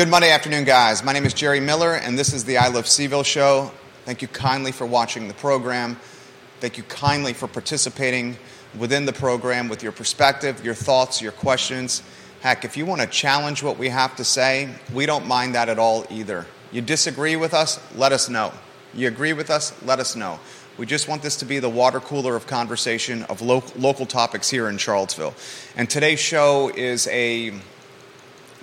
[0.00, 1.04] Good Monday afternoon, guys.
[1.04, 3.70] My name is Jerry Miller, and this is the I Love CVille show.
[4.06, 5.98] Thank you kindly for watching the program.
[6.58, 8.38] Thank you kindly for participating
[8.78, 12.02] within the program with your perspective, your thoughts, your questions.
[12.40, 15.68] Heck, if you want to challenge what we have to say, we don't mind that
[15.68, 16.46] at all either.
[16.72, 18.54] You disagree with us, let us know.
[18.94, 20.40] You agree with us, let us know.
[20.78, 24.48] We just want this to be the water cooler of conversation of lo- local topics
[24.48, 25.34] here in Charlottesville.
[25.76, 27.52] And today's show is a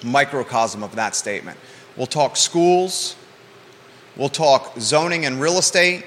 [0.04, 1.58] microcosm of that statement.
[1.96, 3.16] We'll talk schools,
[4.16, 6.06] we'll talk zoning and real estate,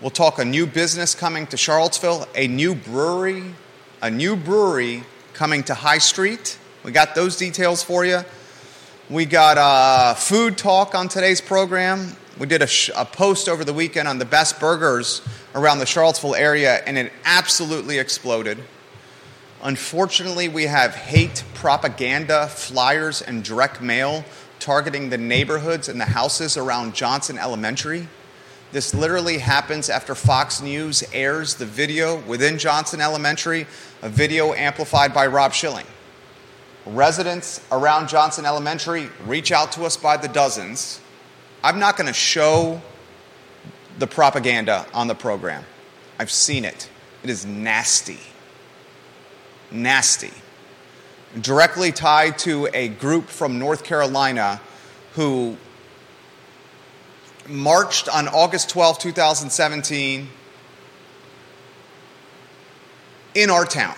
[0.00, 3.54] we'll talk a new business coming to Charlottesville, a new brewery,
[4.02, 6.58] a new brewery coming to High Street.
[6.82, 8.20] We got those details for you.
[9.10, 12.16] We got a food talk on today's program.
[12.38, 15.22] We did a, sh- a, post over the weekend on the best burgers
[15.54, 18.58] around the Charlottesville area, and it absolutely exploded.
[19.64, 24.22] Unfortunately, we have hate propaganda, flyers, and direct mail
[24.60, 28.06] targeting the neighborhoods and the houses around Johnson Elementary.
[28.72, 33.66] This literally happens after Fox News airs the video within Johnson Elementary,
[34.02, 35.86] a video amplified by Rob Schilling.
[36.84, 41.00] Residents around Johnson Elementary reach out to us by the dozens.
[41.62, 42.82] I'm not going to show
[43.98, 45.64] the propaganda on the program.
[46.18, 46.90] I've seen it.
[47.22, 48.18] It is nasty
[49.70, 50.32] nasty.
[51.40, 54.60] Directly tied to a group from North Carolina
[55.14, 55.56] who
[57.48, 60.28] marched on August 12, 2017,
[63.34, 63.96] in our town.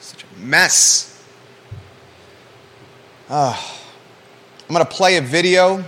[0.00, 1.22] Such a mess.
[3.28, 3.76] Oh.
[4.70, 5.84] I'm going to play a video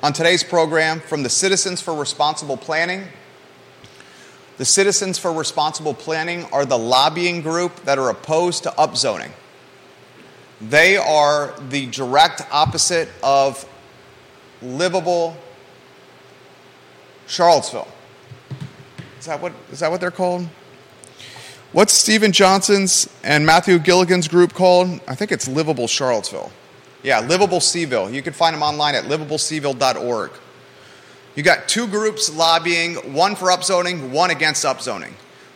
[0.00, 3.02] on today's program from the Citizens for Responsible Planning.
[4.60, 9.30] The Citizens for Responsible Planning are the lobbying group that are opposed to upzoning.
[10.60, 13.66] They are the direct opposite of
[14.60, 15.34] livable
[17.26, 17.88] Charlottesville.
[19.18, 20.46] Is that what, is that what they're called?
[21.72, 25.00] What's Steven Johnson's and Matthew Gilligan's group called?
[25.08, 26.52] I think it's Livable Charlottesville.
[27.02, 28.12] Yeah, Livable CVille.
[28.12, 30.32] You can find them online at livablecville.org.
[31.36, 35.12] You got two groups lobbying, one for upzoning, one against upzoning.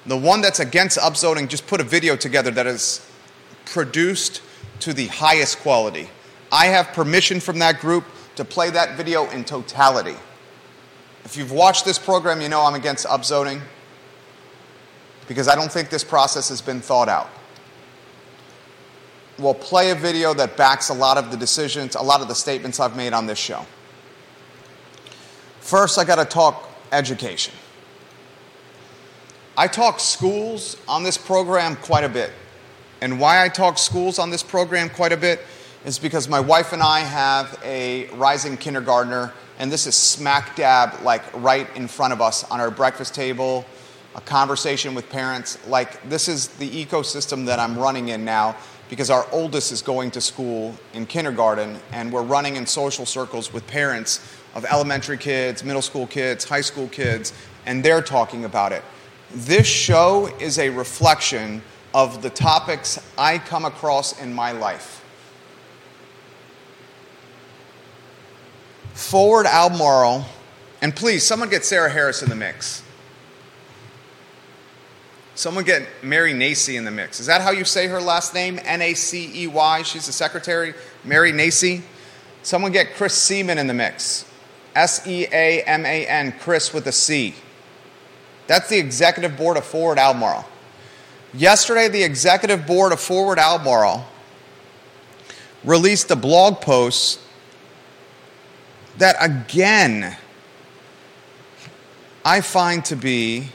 [0.07, 3.07] The one that's against upzoning just put a video together that is
[3.65, 4.43] produced
[4.81, 6.09] to the highest quality.
[6.53, 8.05] I have permission from that group
[8.37, 10.17] to play that video in totality.
[11.25, 13.63] If you've watched this program, you know I'm against upzoning
[15.27, 17.31] because I don't think this process has been thought out.
[19.39, 22.35] We'll play a video that backs a lot of the decisions, a lot of the
[22.35, 23.67] statements I've made on this show.
[25.65, 27.55] First, I got to talk education.
[29.57, 32.33] I talk schools on this program quite a bit.
[33.01, 35.41] And why I talk schools on this program quite a bit
[35.87, 41.01] is because my wife and I have a rising kindergartner, and this is smack dab,
[41.03, 43.65] like right in front of us on our breakfast table,
[44.17, 45.59] a conversation with parents.
[45.67, 48.55] Like, this is the ecosystem that I'm running in now
[48.91, 53.51] because our oldest is going to school in kindergarten, and we're running in social circles
[53.51, 54.21] with parents
[54.55, 57.33] of elementary kids, middle school kids, high school kids,
[57.67, 58.83] and they're talking about it.
[59.33, 65.05] This show is a reflection of the topics I come across in my life.
[68.93, 70.25] Forward Albemarle,
[70.81, 72.83] and please, someone get Sarah Harris in the mix.
[75.35, 77.19] Someone get Mary Nacey in the mix.
[77.19, 78.61] Is that how you say her last name?
[78.63, 79.83] N A C E Y.
[79.83, 80.75] She's the secretary.
[81.03, 81.83] Mary Nacey.
[82.45, 84.27] Someone get Chris Seaman in the mix.
[84.75, 87.35] S E A M A N, Chris with a C.
[88.47, 90.47] That's the executive board of Forward Albemarle.
[91.33, 94.07] Yesterday, the executive board of Forward Albemarle
[95.65, 97.21] released a blog post
[98.99, 100.17] that, again,
[102.25, 103.49] I find to be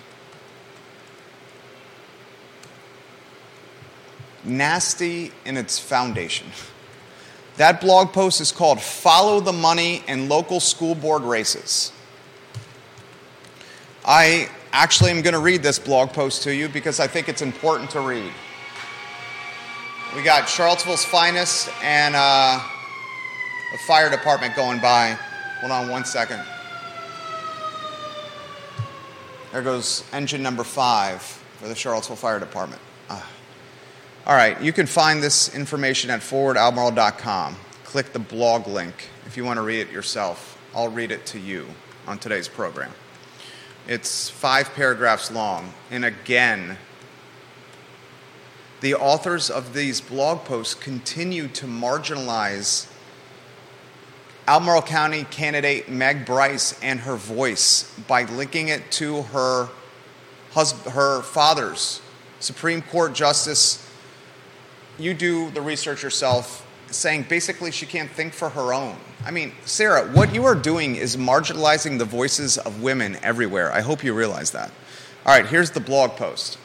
[4.44, 6.48] nasty in its foundation.
[7.59, 11.91] That blog post is called Follow the Money in Local School Board Races.
[14.06, 17.41] I actually am going to read this blog post to you because I think it's
[17.41, 18.31] important to read.
[20.15, 22.63] We got Charlottesville's finest and uh,
[23.73, 25.17] the fire department going by.
[25.59, 26.41] Hold on one second.
[29.51, 32.81] There goes engine number five for the Charlottesville Fire Department.
[33.09, 33.21] Uh.
[34.30, 37.56] All right, you can find this information at forwardalbemarle.com.
[37.84, 40.62] Click the blog link if you want to read it yourself.
[40.76, 41.66] I'll read it to you
[42.06, 42.92] on today's program.
[43.88, 46.78] It's five paragraphs long, and again,
[48.81, 52.88] the authors of these blog posts continue to marginalize
[54.48, 59.70] Albemarle County candidate Meg Bryce and her voice by linking it to her,
[60.52, 62.00] husband, her father's
[62.40, 63.88] Supreme Court Justice.
[65.00, 68.98] You do the research yourself, saying basically she can't think for her own.
[69.25, 73.72] I mean, Sarah, what you are doing is marginalizing the voices of women everywhere.
[73.72, 74.72] I hope you realize that.
[75.25, 76.57] All right, here's the blog post.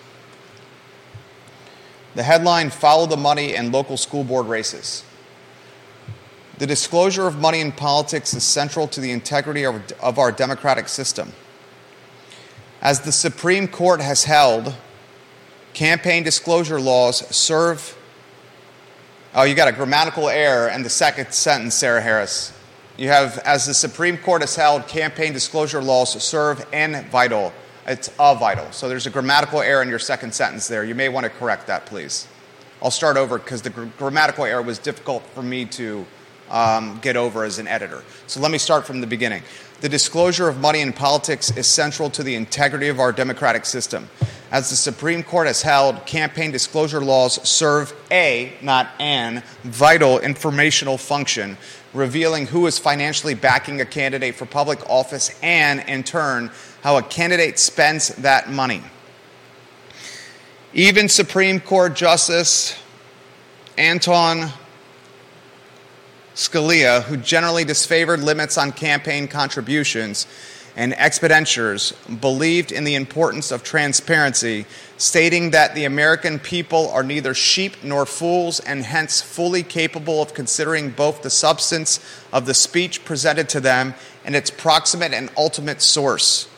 [2.15, 5.05] The headline Follow the Money and Local School Board Races.
[6.59, 10.89] The disclosure of money in politics is central to the integrity of, of our democratic
[10.89, 11.33] system.
[12.81, 14.75] As the Supreme Court has held,
[15.73, 17.97] campaign disclosure laws serve.
[19.37, 22.53] Oh, you got a grammatical error in the second sentence, Sarah Harris.
[22.97, 27.53] You have, as the Supreme Court has held, campaign disclosure laws serve and vital.
[27.85, 28.71] It's a vital.
[28.71, 30.85] So there's a grammatical error in your second sentence there.
[30.85, 32.29] You may want to correct that, please.
[32.81, 36.07] I'll start over because the gr- grammatical error was difficult for me to
[36.49, 38.05] um, get over as an editor.
[38.29, 39.43] So let me start from the beginning.
[39.81, 44.09] The disclosure of money in politics is central to the integrity of our democratic system.
[44.55, 50.97] As the Supreme Court has held, campaign disclosure laws serve a, not an, vital informational
[50.97, 51.59] function,
[51.93, 56.53] revealing who is financially backing a candidate for public office and, in turn,
[56.85, 58.81] how a candidate spends that money.
[60.73, 62.81] Even Supreme Court Justice
[63.77, 64.53] Anton
[66.37, 70.29] Scalia, who generally disfavored limits on campaign contributions
[70.77, 74.67] and expenditures, believed in the importance of transparency,
[74.97, 80.35] stating that the American people are neither sheep nor fools and hence fully capable of
[80.35, 82.01] considering both the substance
[82.33, 83.95] of the speech presented to them
[84.25, 86.49] and its proximate and ultimate source.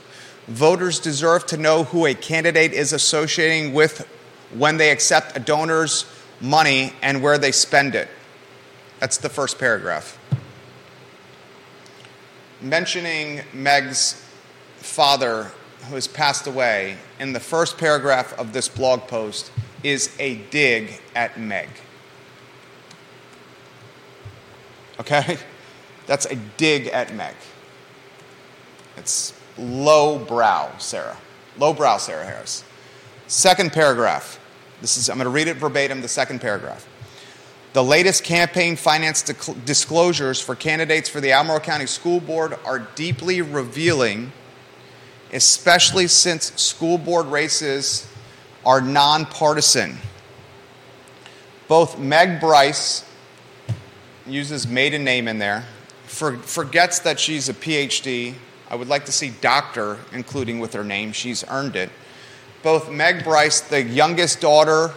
[0.46, 4.06] Voters deserve to know who a candidate is associating with
[4.54, 6.06] when they accept a donor's
[6.40, 8.08] money and where they spend it.
[9.00, 10.18] That's the first paragraph.
[12.66, 14.20] Mentioning Meg's
[14.78, 15.52] father,
[15.88, 19.52] who has passed away, in the first paragraph of this blog post
[19.84, 21.68] is a dig at Meg.
[24.98, 25.38] Okay?
[26.06, 27.36] That's a dig at Meg.
[28.96, 31.18] It's low brow, Sarah.
[31.58, 32.64] Low brow, Sarah Harris.
[33.28, 34.40] Second paragraph.
[34.80, 36.84] This is, I'm going to read it verbatim, the second paragraph.
[37.76, 43.42] The latest campaign finance disclosures for candidates for the Albemarle County School Board are deeply
[43.42, 44.32] revealing,
[45.30, 48.10] especially since school board races
[48.64, 49.98] are nonpartisan.
[51.68, 53.04] Both Meg Bryce
[54.26, 55.66] uses maiden name in there,
[56.04, 58.36] for, forgets that she's a PhD.
[58.70, 61.12] I would like to see doctor including with her name.
[61.12, 61.90] She's earned it.
[62.62, 64.94] Both Meg Bryce, the youngest daughter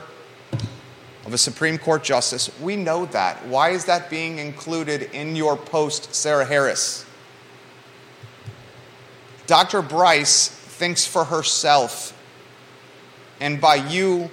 [1.30, 2.50] of a Supreme Court justice.
[2.60, 3.46] We know that.
[3.46, 7.06] Why is that being included in your post, Sarah Harris?
[9.46, 9.84] Dr.
[9.84, 12.20] Bryce thinks for herself,
[13.40, 14.32] and by you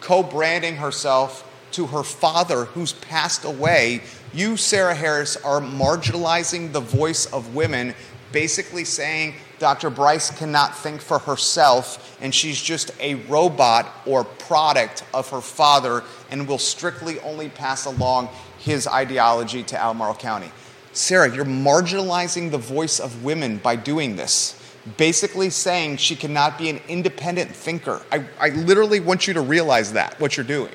[0.00, 4.02] co branding herself to her father who's passed away,
[4.34, 7.94] you, Sarah Harris, are marginalizing the voice of women,
[8.32, 9.90] basically saying Dr.
[9.90, 16.02] Bryce cannot think for herself, and she's just a robot or product of her father
[16.32, 18.28] and will strictly only pass along
[18.58, 20.50] his ideology to Albemarle County.
[20.92, 24.60] Sarah, you're marginalizing the voice of women by doing this.
[24.96, 28.02] Basically, saying she cannot be an independent thinker.
[28.10, 30.74] I, I literally want you to realize that, what you're doing.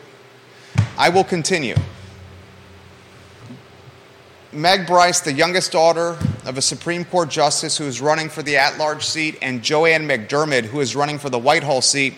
[0.97, 1.75] I will continue.
[4.53, 8.55] Meg Bryce, the youngest daughter of a Supreme Court justice who is running for the
[8.55, 12.13] at large seat, and Joann McDermid, who is running for the Whitehall seat,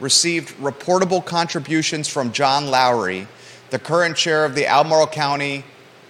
[0.00, 3.28] received reportable contributions from John Lowry,
[3.68, 5.64] the current chair of the Albemarle County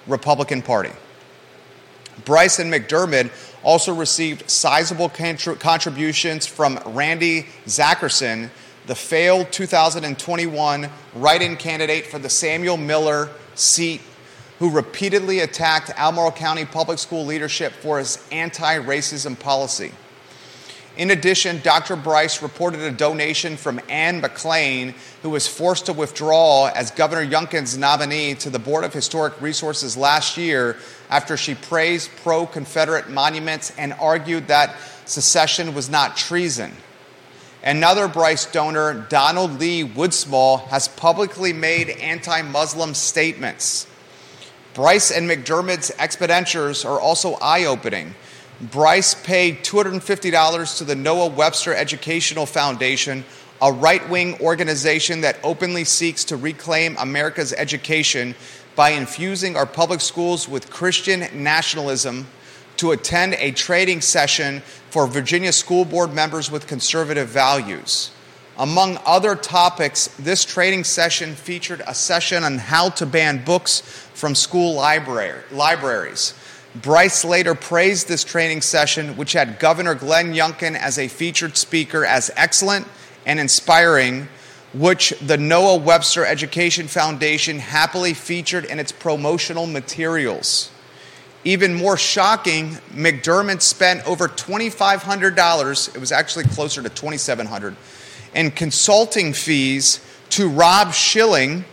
[0.07, 0.93] Republican Party.
[2.25, 3.33] Bryce and McDermid
[3.65, 8.51] also received sizable contributions from Randy Zacherson,
[8.87, 14.01] the failed 2021 write in candidate for the Samuel Miller seat
[14.59, 19.93] who repeatedly attacked Albemarle County Public School leadership for his anti racism policy.
[20.97, 21.95] In addition, Dr.
[21.95, 27.77] Bryce reported a donation from Ann McLean, who was forced to withdraw as Governor Youngkin's
[27.77, 30.79] nominee to the Board of Historic Resources last year
[31.11, 36.73] after she praised pro Confederate monuments and argued that secession was not treason.
[37.63, 43.87] Another Bryce donor, Donald Lee Woodsmall, has publicly made anti Muslim statements.
[44.77, 48.15] Bryce and McDermid's expenditures are also eye opening.
[48.61, 53.25] Bryce paid $250 to the Noah Webster Educational Foundation,
[53.63, 58.35] a right wing organization that openly seeks to reclaim America's education,
[58.75, 62.27] by infusing our public schools with Christian nationalism
[62.77, 68.11] to attend a training session for Virginia school board members with conservative values.
[68.59, 74.35] Among other topics, this training session featured a session on how to ban books from
[74.35, 76.33] school library, libraries.
[76.75, 82.03] Bryce later praised this training session, which had Governor Glenn Youngkin as a featured speaker,
[82.03, 82.87] as excellent
[83.27, 84.29] and inspiring,
[84.73, 90.71] which the Noah Webster Education Foundation happily featured in its promotional materials.
[91.45, 97.77] Even more shocking, McDermid spent over $2,500, it was actually closer to 2,700,
[98.35, 101.67] in consulting fees to Rob Schilling.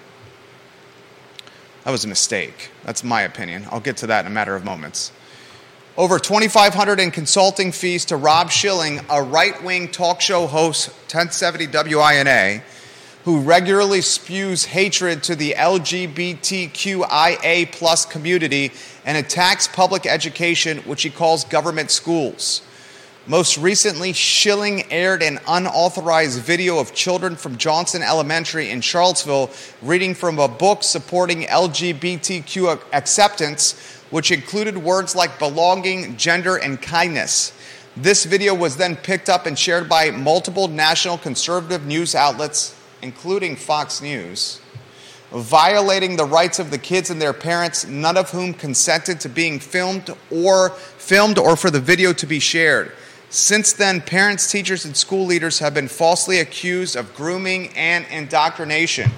[1.83, 2.71] That was a mistake.
[2.85, 3.65] That's my opinion.
[3.69, 5.11] I'll get to that in a matter of moments.
[5.97, 12.63] Over 2500 in consulting fees to Rob Schilling, a right-wing talk show host, 1070 WINA,
[13.25, 16.11] who regularly spews hatred to the LGBTQIA
[17.71, 18.71] plus community
[19.05, 22.61] and attacks public education, which he calls government schools.
[23.25, 29.49] Most recently, Schilling aired an unauthorized video of children from Johnson Elementary in Charlottesville
[29.81, 37.53] reading from a book supporting LGBTQ acceptance, which included words like belonging, gender, and kindness.
[37.95, 43.55] This video was then picked up and shared by multiple national conservative news outlets, including
[43.55, 44.59] Fox News,
[45.31, 49.61] violating the rights of the kids and their parents, none of whom consented to being
[49.61, 52.91] filmed or filmed or for the video to be shared.
[53.33, 59.09] Since then, parents, teachers, and school leaders have been falsely accused of grooming and indoctrination.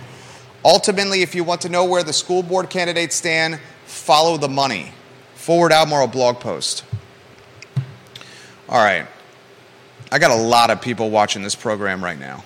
[0.64, 4.94] Ultimately, if you want to know where the school board candidates stand, follow the money.
[5.34, 6.86] Forward Albemarle blog post.
[8.70, 9.06] All right.
[10.14, 12.42] I got a lot of people watching this program right now.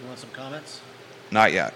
[0.00, 0.80] You want some comments?
[1.30, 1.74] Not yet.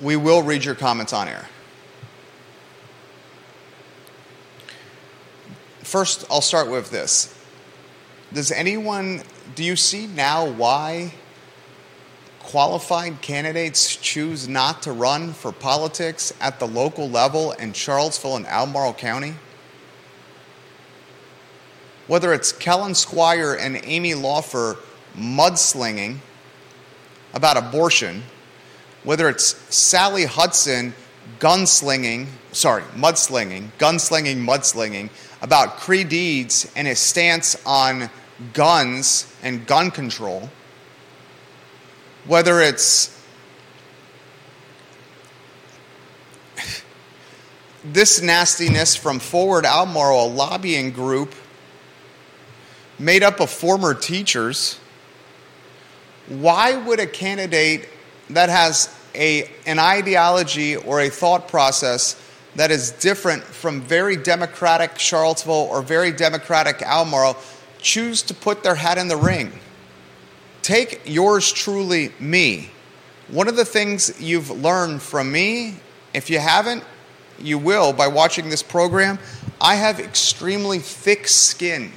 [0.00, 1.48] We will read your comments on air.
[5.82, 7.34] First, I'll start with this.
[8.32, 9.22] Does anyone,
[9.54, 11.14] do you see now why
[12.40, 18.46] qualified candidates choose not to run for politics at the local level in Charlottesville and
[18.46, 19.34] Albemarle County?
[22.06, 24.76] Whether it's Kellen Squire and Amy Laufer
[25.16, 26.18] mudslinging
[27.34, 28.22] about abortion,
[29.08, 30.92] whether it's Sally Hudson
[31.38, 35.08] gunslinging, sorry, mudslinging, gunslinging, mudslinging
[35.40, 38.10] about Creed Deeds and his stance on
[38.52, 40.50] guns and gun control,
[42.26, 43.18] whether it's
[47.86, 51.34] this nastiness from Forward Albemarle, a lobbying group
[52.98, 54.78] made up of former teachers,
[56.28, 57.88] why would a candidate
[58.28, 62.20] that has a, an ideology or a thought process
[62.54, 67.36] that is different from very democratic Charlottesville or very democratic Albemarle
[67.80, 69.52] choose to put their hat in the ring.
[70.62, 72.70] Take yours truly, me.
[73.28, 75.74] One of the things you've learned from me,
[76.14, 76.82] if you haven't,
[77.38, 79.18] you will by watching this program.
[79.60, 81.92] I have extremely thick skin.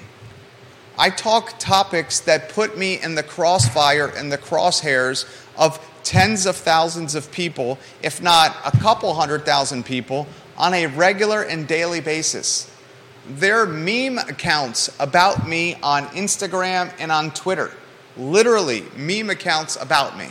[0.97, 5.25] I talk topics that put me in the crossfire and the crosshairs
[5.57, 5.79] of
[6.11, 10.27] tens of thousands of people, if not a couple hundred thousand people,
[10.57, 12.69] on a regular and daily basis.
[13.29, 17.71] There are meme accounts about me on Instagram and on Twitter.
[18.17, 20.27] Literally, meme accounts about me.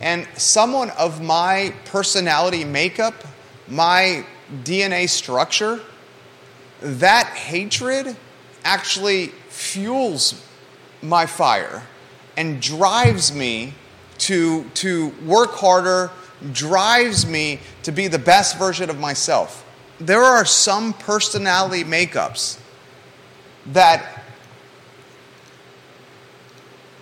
[0.00, 3.26] And someone of my personality makeup,
[3.68, 4.24] my
[4.64, 5.80] DNA structure,
[6.80, 8.16] that hatred
[8.64, 10.42] actually fuels
[11.02, 11.82] my fire
[12.38, 13.74] and drives me
[14.22, 16.10] to, to work harder,
[16.52, 19.64] drives me to be the best version of myself.
[19.98, 22.58] There are some personality makeups
[23.66, 24.24] that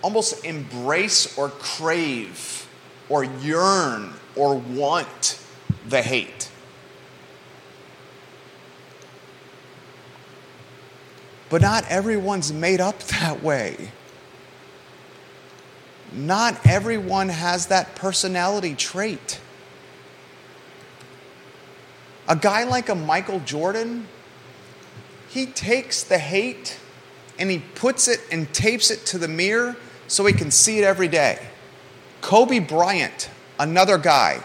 [0.01, 2.67] almost embrace or crave
[3.07, 5.39] or yearn or want
[5.87, 6.49] the hate.
[11.49, 13.91] But not everyone's made up that way
[16.11, 19.39] not everyone has that personality trait.
[22.27, 24.07] A guy like a Michael Jordan,
[25.29, 26.79] he takes the hate
[27.39, 29.75] and he puts it and tapes it to the mirror
[30.07, 31.39] so he can see it every day.
[32.21, 34.43] Kobe Bryant, another guy,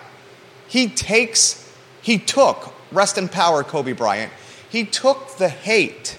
[0.68, 1.70] he takes,
[2.00, 4.32] he took, rest in power, Kobe Bryant,
[4.68, 6.18] he took the hate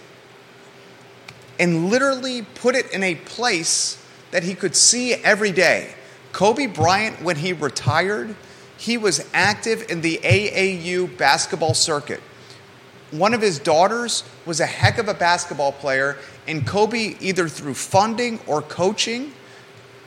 [1.60, 4.01] and literally put it in a place
[4.38, 5.96] that he could see every day.
[6.32, 8.36] Kobe Bryant, when he retired,
[8.77, 12.22] he was active in the AAU basketball circuit.
[13.10, 17.74] One of his daughters was a heck of a basketball player, and Kobe, either through
[17.74, 19.34] funding or coaching,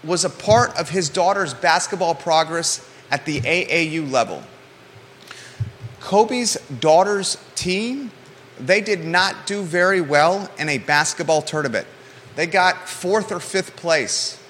[0.04, 4.44] was a part of his daughter's basketball progress at the AAU level.
[5.98, 8.12] Kobe's daughter's team,
[8.60, 11.88] they did not do very well in a basketball tournament.
[12.40, 14.42] They got fourth or fifth place.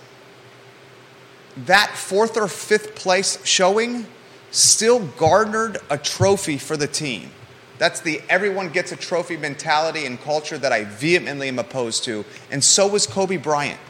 [1.56, 4.06] That fourth or fifth place showing
[4.52, 7.32] still garnered a trophy for the team.
[7.78, 12.24] That's the everyone gets a trophy mentality and culture that I vehemently am opposed to.
[12.52, 13.80] And so was Kobe Bryant.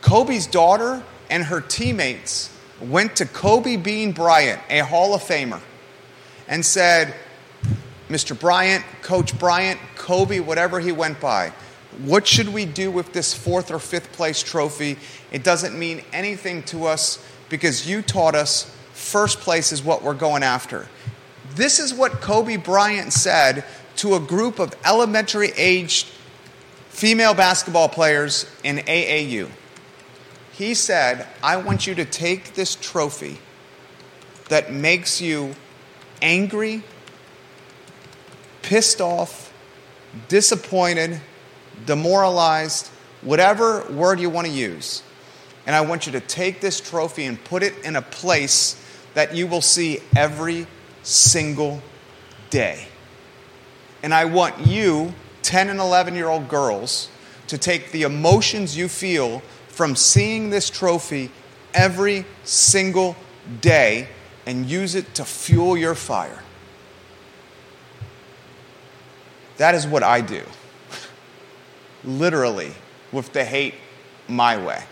[0.00, 5.60] Kobe's daughter and her teammates went to Kobe Bean Bryant, a Hall of Famer,
[6.48, 7.14] and said,
[8.08, 8.36] Mr.
[8.36, 11.52] Bryant, Coach Bryant, Kobe, whatever he went by,
[11.98, 14.96] what should we do with this fourth or fifth place trophy?
[15.32, 20.14] It doesn't mean anything to us because you taught us first place is what we're
[20.14, 20.88] going after.
[21.54, 23.64] This is what Kobe Bryant said
[23.96, 26.06] to a group of elementary aged
[26.88, 29.48] female basketball players in AAU.
[30.52, 33.38] He said, I want you to take this trophy
[34.48, 35.54] that makes you
[36.22, 36.82] angry,
[38.62, 39.52] pissed off,
[40.28, 41.20] disappointed,
[41.86, 42.88] demoralized,
[43.22, 45.02] whatever word you want to use.
[45.66, 48.82] And I want you to take this trophy and put it in a place
[49.14, 50.66] that you will see every
[51.02, 51.82] single
[52.48, 52.86] day.
[54.02, 57.08] And I want you, 10 and 11 year old girls,
[57.48, 61.30] to take the emotions you feel from seeing this trophy
[61.74, 63.16] every single
[63.60, 64.08] day
[64.46, 66.42] and use it to fuel your fire.
[69.58, 70.42] That is what I do.
[72.04, 72.72] Literally,
[73.12, 73.74] with the hate
[74.28, 74.82] my way.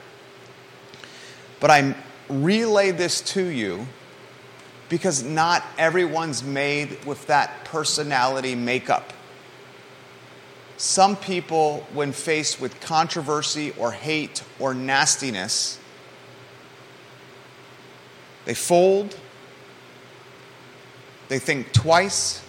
[1.61, 1.94] But I
[2.29, 3.87] relay this to you
[4.88, 9.12] because not everyone's made with that personality makeup.
[10.77, 15.79] Some people, when faced with controversy or hate or nastiness,
[18.44, 19.16] they fold,
[21.29, 22.42] they think twice,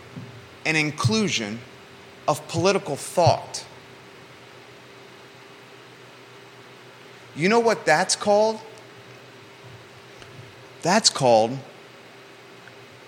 [0.64, 1.58] and inclusion
[2.26, 3.64] of political thought.
[7.36, 8.60] You know what that's called?
[10.84, 11.58] That's called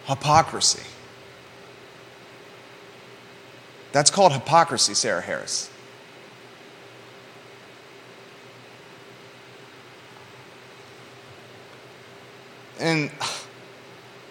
[0.07, 0.83] hypocrisy.
[3.93, 5.69] That's called hypocrisy, Sarah Harris.
[12.81, 13.11] And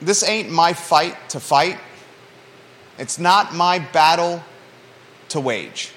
[0.01, 1.77] this ain't my fight to fight.
[2.97, 4.43] It's not my battle
[5.29, 5.91] to wage.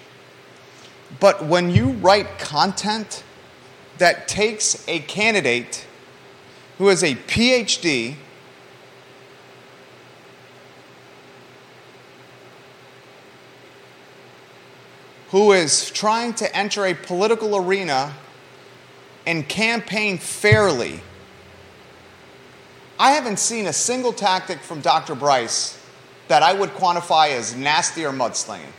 [1.19, 3.25] But when you write content
[3.97, 5.88] that takes a candidate
[6.79, 8.15] who has a PhD
[15.31, 18.15] who is trying to enter a political arena
[19.27, 21.03] and campaign fairly
[23.01, 25.15] I haven't seen a single tactic from Dr.
[25.15, 25.81] Bryce
[26.27, 28.73] that I would quantify as nasty or mudslinging.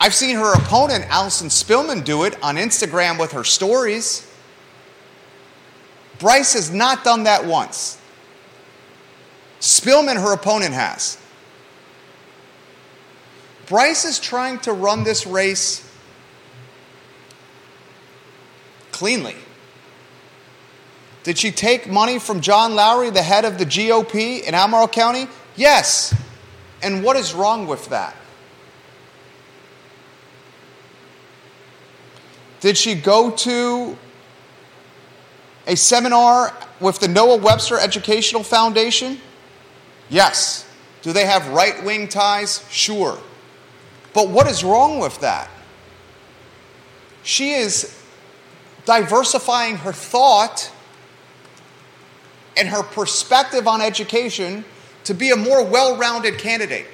[0.00, 4.26] I've seen her opponent, Allison Spillman, do it on Instagram with her stories.
[6.18, 7.98] Bryce has not done that once.
[9.60, 11.18] Spillman, her opponent, has.
[13.66, 15.88] Bryce is trying to run this race
[18.90, 19.36] cleanly.
[21.22, 25.28] Did she take money from John Lowry, the head of the GOP in Albemarle County?
[25.56, 26.14] Yes.
[26.82, 28.16] And what is wrong with that?
[32.60, 33.96] Did she go to
[35.66, 39.20] a seminar with the Noah Webster Educational Foundation?
[40.08, 40.68] Yes.
[41.02, 42.64] Do they have right wing ties?
[42.70, 43.18] Sure.
[44.12, 45.50] But what is wrong with that?
[47.22, 47.98] She is
[48.84, 50.70] diversifying her thought
[52.56, 54.64] and her perspective on education
[55.04, 56.86] to be a more well rounded candidate.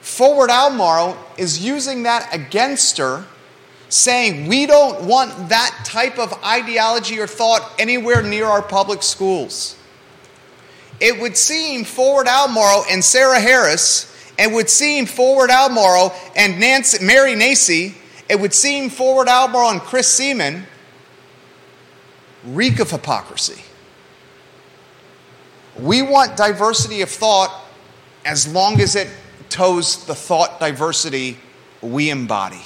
[0.00, 3.26] Forward Albemarle is using that against her,
[3.88, 9.76] saying we don't want that type of ideology or thought anywhere near our public schools.
[11.00, 17.04] It would seem Forward Albemarle and Sarah Harris, it would seem Forward Albemarle and Nancy,
[17.04, 17.94] Mary Nacey,
[18.28, 20.66] it would seem Forward Albemarle and Chris Seaman
[22.44, 23.62] reek of hypocrisy.
[25.78, 27.64] We want diversity of thought
[28.24, 29.08] as long as it
[29.48, 31.38] toes the thought diversity
[31.80, 32.62] we embody.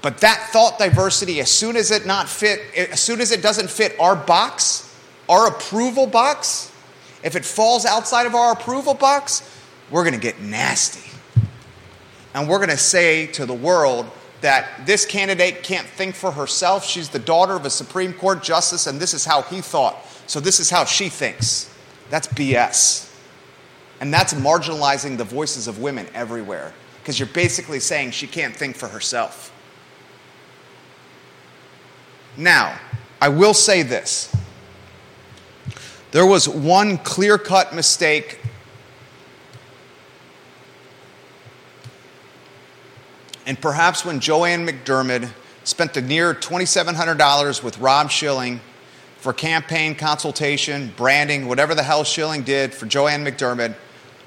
[0.00, 3.68] But that thought diversity, as soon as it not fit, as soon as it doesn't
[3.68, 4.94] fit our box,
[5.28, 6.72] our approval box,
[7.22, 9.42] if it falls outside of our approval box,
[9.90, 11.10] we're going to get nasty.
[12.34, 14.06] And we're going to say to the world
[14.40, 16.84] that this candidate can't think for herself.
[16.84, 19.96] She's the daughter of a Supreme Court justice, and this is how he thought.
[20.28, 21.74] So this is how she thinks.
[22.10, 23.10] That's BS.
[24.00, 28.76] And that's marginalizing the voices of women everywhere because you're basically saying she can't think
[28.76, 29.52] for herself.
[32.38, 32.78] Now,
[33.20, 34.32] I will say this.
[36.12, 38.38] There was one clear cut mistake
[43.44, 45.30] and perhaps when Joann McDermid
[45.64, 48.60] spent the near $2,700 with Rob Schilling
[49.16, 53.74] for campaign consultation, branding, whatever the hell Schilling did for Joann McDermid.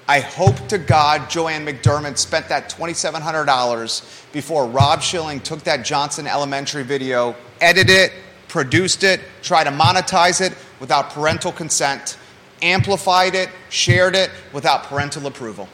[0.08, 6.28] I hope to God Joann McDermid spent that $2,700 before Rob Schilling took that Johnson
[6.28, 8.12] Elementary video, edited it,
[8.48, 12.18] produced it, tried to monetize it without parental consent,
[12.62, 15.70] amplified it, shared it without parental approval.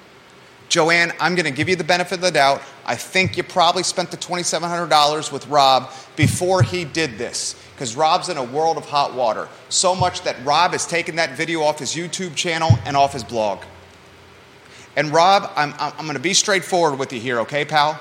[0.70, 2.62] Joann, I'm going to give you the benefit of the doubt.
[2.86, 8.28] I think you probably spent the $2,700 with Rob before he did this because Rob's
[8.28, 9.48] in a world of hot water.
[9.70, 13.24] So much that Rob has taken that video off his YouTube channel and off his
[13.24, 13.60] blog.
[14.98, 18.00] And Rob, I'm, I'm going to be straightforward with you here, okay, pal?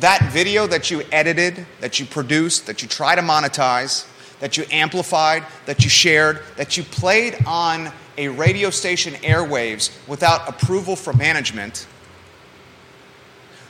[0.00, 4.06] That video that you edited, that you produced, that you try to monetize,
[4.40, 10.48] that you amplified, that you shared, that you played on a radio station airwaves without
[10.48, 11.86] approval from management,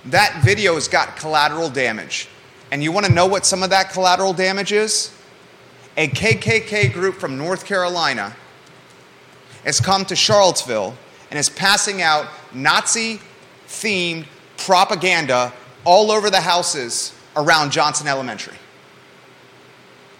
[0.05, 2.29] that video has got collateral damage.
[2.70, 5.12] And you want to know what some of that collateral damage is?
[5.96, 8.37] A KKK group from North Carolina
[9.64, 10.96] has come to Charlottesville
[11.30, 13.20] and is passing out Nazi
[13.66, 15.52] themed propaganda
[15.84, 18.56] all over the houses around Johnson Elementary.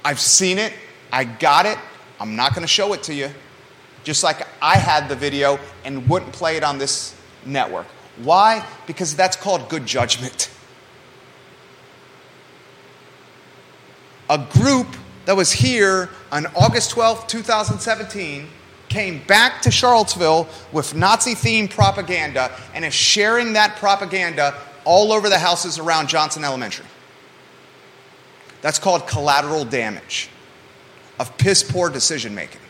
[0.05, 0.73] I've seen it,
[1.13, 1.79] I got it,
[2.21, 3.31] I'm not going to show it to you.
[4.05, 7.87] Just like I had the video and wouldn't play it on this network.
[8.23, 8.65] Why?
[8.87, 10.51] Because that's called good judgment.
[14.31, 14.89] a group
[15.25, 18.49] that was here on August 12, 2017,
[18.89, 25.29] came back to Charlottesville with Nazi themed propaganda and is sharing that propaganda all over
[25.29, 26.87] the houses around Johnson Elementary.
[28.61, 30.31] That's called collateral damage
[31.21, 32.61] of piss poor decision making.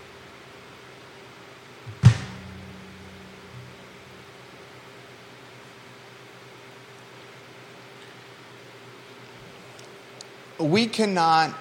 [10.59, 11.55] we cannot,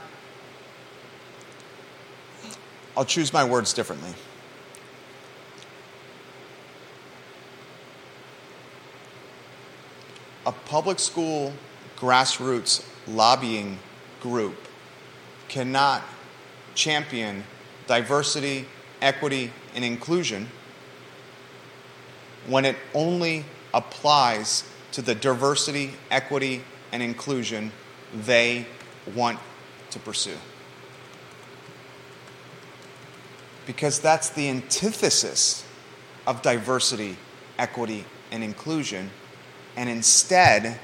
[2.95, 4.13] I'll choose my words differently.
[10.47, 11.51] A public school
[11.97, 13.79] grassroots lobbying
[14.21, 14.55] group
[15.49, 16.03] cannot
[16.73, 17.43] champion
[17.85, 18.65] diversity,
[19.01, 20.47] equity, and inclusion
[22.47, 27.73] when it only applies to the diversity, equity, and inclusion
[28.13, 28.65] they
[29.13, 29.39] want
[29.91, 30.37] to pursue.
[33.65, 35.65] Because that's the antithesis
[36.25, 37.17] of diversity,
[37.59, 39.09] equity, and inclusion.
[39.77, 40.79] And instead,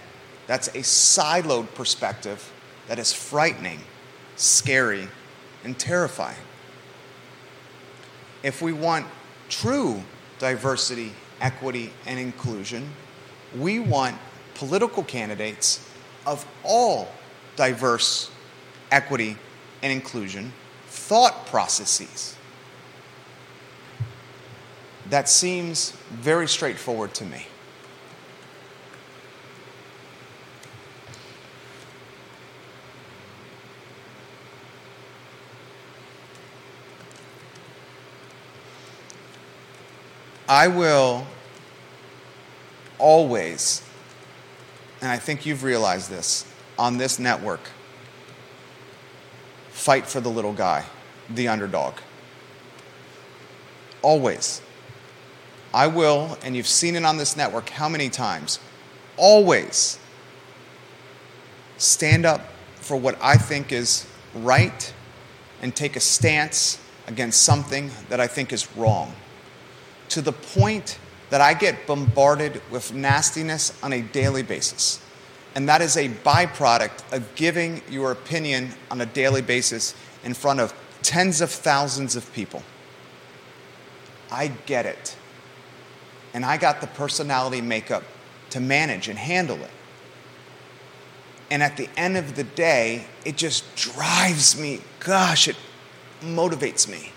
[0.47, 2.53] that's a siloed perspective
[2.87, 3.79] that is frightening,
[4.35, 5.07] scary,
[5.63, 6.37] and terrifying.
[8.43, 9.07] If we want
[9.49, 10.03] true
[10.37, 12.91] diversity, equity, and inclusion,
[13.57, 14.15] we want
[14.53, 15.89] political candidates
[16.25, 17.09] of all
[17.55, 18.29] diverse
[18.91, 19.37] equity
[19.81, 20.53] and inclusion
[20.87, 22.35] thought processes.
[25.09, 27.47] That seems very straightforward to me.
[40.53, 41.25] I will
[42.99, 43.81] always,
[45.01, 46.45] and I think you've realized this,
[46.77, 47.71] on this network,
[49.69, 50.85] fight for the little guy,
[51.27, 51.95] the underdog.
[54.03, 54.61] Always.
[55.73, 58.59] I will, and you've seen it on this network how many times,
[59.17, 59.97] always
[61.79, 62.41] stand up
[62.75, 64.93] for what I think is right
[65.63, 69.15] and take a stance against something that I think is wrong
[70.13, 70.99] to the point
[71.31, 75.01] that I get bombarded with nastiness on a daily basis.
[75.55, 80.59] And that is a byproduct of giving your opinion on a daily basis in front
[80.59, 80.71] of
[81.01, 82.61] tens of thousands of people.
[84.31, 85.17] I get it.
[86.35, 88.03] And I got the personality makeup
[88.51, 89.71] to manage and handle it.
[91.49, 95.55] And at the end of the day, it just drives me, gosh, it
[96.21, 97.11] motivates me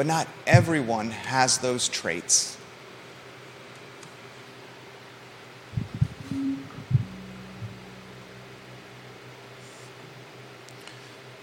[0.00, 2.56] but not everyone has those traits.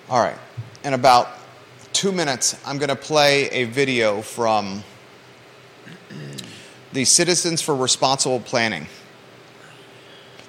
[0.10, 0.40] All right,
[0.84, 1.30] in about
[1.94, 4.84] two minutes, I'm going to play a video from
[6.94, 8.88] the Citizens for Responsible Planning.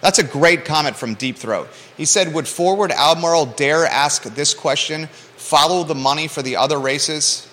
[0.01, 1.69] That's a great comment from Deep Throat.
[1.99, 5.09] He said, Would Forward Albemarle dare ask this question?
[5.37, 7.48] Follow the money for the other races?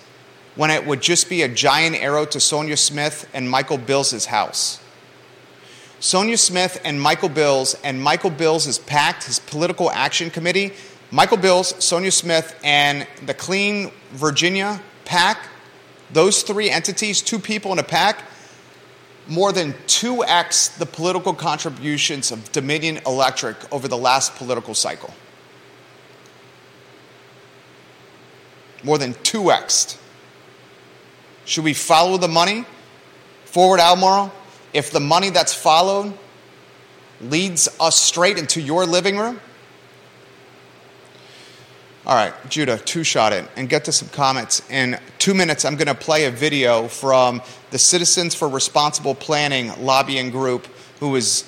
[0.56, 4.80] When it would just be a giant arrow to Sonjia Smith and Michael Bills' house.
[6.00, 10.72] Sonjia Smith and Michael Bills, and Michael Bills' PAC, his political action committee,
[11.10, 15.38] Michael Bills, Sonjia Smith, and the Clean Virginia PAC,
[16.12, 18.22] those three entities, two people in a PAC,
[19.28, 25.12] more than 2x the political contributions of Dominion Electric over the last political cycle.
[28.84, 29.96] More than 2x.
[31.46, 32.66] Should we follow the money?
[33.46, 34.32] Forward Albemarle?
[34.74, 36.12] If the money that's followed
[37.20, 39.40] leads us straight into your living room?
[42.04, 44.62] All right, Judah, two shot it and get to some comments.
[44.70, 49.72] In two minutes, I'm going to play a video from the Citizens for Responsible Planning
[49.82, 50.66] lobbying group,
[51.00, 51.44] who is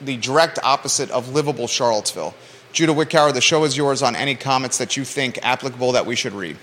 [0.00, 2.34] the direct opposite of livable Charlottesville.
[2.72, 6.16] Judah Wickower, the show is yours on any comments that you think applicable that we
[6.16, 6.56] should read.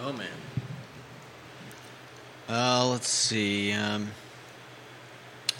[0.00, 0.28] Oh, man.
[2.50, 3.72] Uh, let's see.
[3.72, 4.10] Um,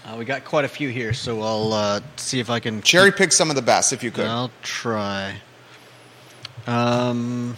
[0.05, 3.13] uh, we got quite a few here, so I'll uh, see if I can cherry
[3.13, 4.27] pick some of the best if you could.
[4.27, 5.37] I'll try.
[6.67, 7.57] Um,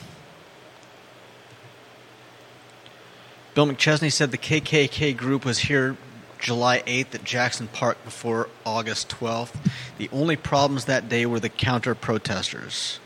[3.54, 5.96] Bill McChesney said the KKK group was here
[6.38, 9.54] July 8th at Jackson Park before August 12th.
[9.96, 13.00] The only problems that day were the counter protesters.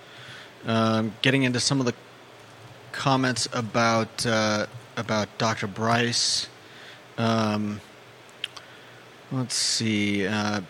[0.66, 1.94] Um, getting into some of the
[2.90, 5.66] comments about uh, about Dr.
[5.66, 6.48] Bryce.
[7.18, 7.80] Um,
[9.30, 10.26] let's see.
[10.26, 10.60] Uh,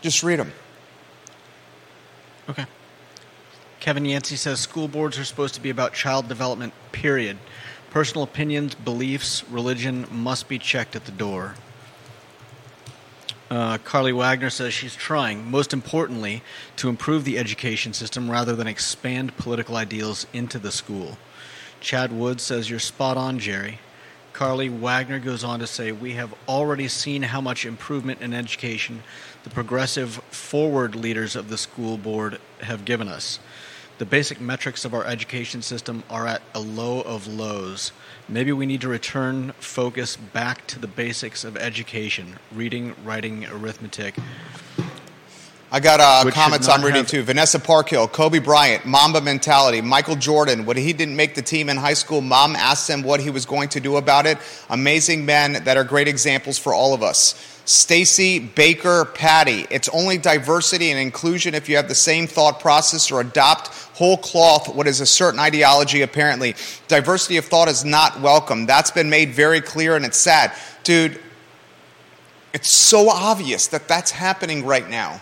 [0.00, 0.52] Just read them.
[2.48, 2.66] Okay.
[3.80, 7.38] Kevin Yancey says school boards are supposed to be about child development, period.
[7.90, 11.54] Personal opinions, beliefs, religion must be checked at the door.
[13.48, 16.42] Uh, Carly Wagner says she's trying, most importantly,
[16.76, 21.16] to improve the education system rather than expand political ideals into the school.
[21.86, 23.78] Chad Wood says, You're spot on, Jerry.
[24.32, 29.04] Carly Wagner goes on to say, We have already seen how much improvement in education
[29.44, 33.38] the progressive forward leaders of the school board have given us.
[33.98, 37.92] The basic metrics of our education system are at a low of lows.
[38.28, 44.16] Maybe we need to return focus back to the basics of education reading, writing, arithmetic,
[45.76, 47.22] I got uh, comments I'm reading too.
[47.22, 49.82] Vanessa Parkhill, Kobe Bryant, Mamba mentality.
[49.82, 53.20] Michael Jordan, when he didn't make the team in high school, mom asked him what
[53.20, 54.38] he was going to do about it.
[54.70, 57.34] Amazing men that are great examples for all of us.
[57.66, 59.66] Stacy, Baker, Patty.
[59.68, 64.16] It's only diversity and inclusion if you have the same thought process or adopt whole
[64.16, 66.54] cloth what is a certain ideology, apparently.
[66.88, 68.64] Diversity of thought is not welcome.
[68.64, 70.52] That's been made very clear and it's sad.
[70.84, 71.20] Dude,
[72.54, 75.20] it's so obvious that that's happening right now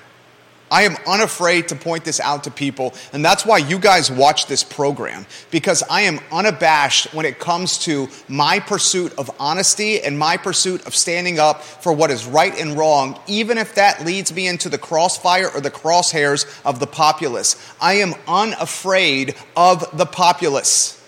[0.75, 4.47] I am unafraid to point this out to people, and that's why you guys watch
[4.49, 10.19] this program, because I am unabashed when it comes to my pursuit of honesty and
[10.19, 14.35] my pursuit of standing up for what is right and wrong, even if that leads
[14.35, 17.55] me into the crossfire or the crosshairs of the populace.
[17.81, 21.01] I am unafraid of the populace.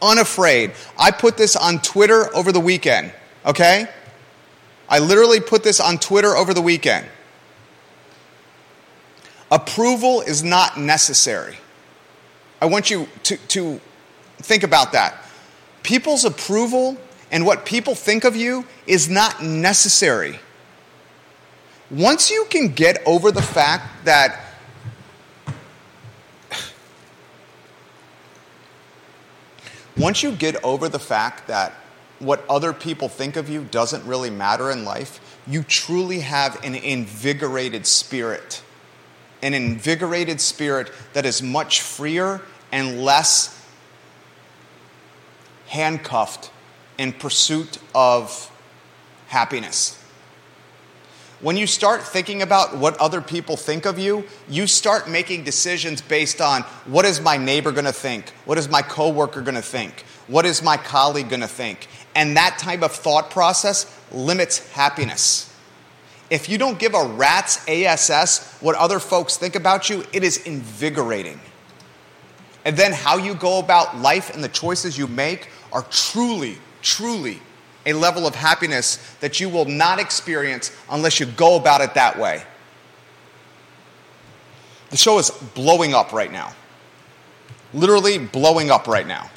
[0.00, 0.74] Unafraid.
[0.96, 3.12] I put this on Twitter over the weekend,
[3.44, 3.88] okay?
[4.88, 7.08] I literally put this on Twitter over the weekend.
[9.50, 11.56] Approval is not necessary.
[12.60, 13.80] I want you to, to
[14.38, 15.22] think about that.
[15.82, 16.96] People's approval
[17.30, 20.38] and what people think of you is not necessary.
[21.90, 24.40] Once you can get over the fact that
[29.96, 31.72] once you get over the fact that
[32.18, 36.74] what other people think of you doesn't really matter in life, you truly have an
[36.74, 38.62] invigorated spirit.
[39.42, 42.40] An invigorated spirit that is much freer
[42.72, 43.52] and less
[45.66, 46.50] handcuffed
[46.98, 48.50] in pursuit of
[49.28, 50.02] happiness.
[51.40, 56.00] When you start thinking about what other people think of you, you start making decisions
[56.00, 58.30] based on what is my neighbor going to think?
[58.46, 60.00] What is my coworker going to think?
[60.28, 61.88] What is my colleague going to think?
[62.14, 65.54] And that type of thought process limits happiness.
[66.28, 70.38] If you don't give a rat's ass what other folks think about you, it is
[70.38, 71.40] invigorating.
[72.64, 77.40] And then how you go about life and the choices you make are truly, truly
[77.86, 82.18] a level of happiness that you will not experience unless you go about it that
[82.18, 82.42] way.
[84.90, 86.52] The show is blowing up right now.
[87.72, 89.30] Literally blowing up right now.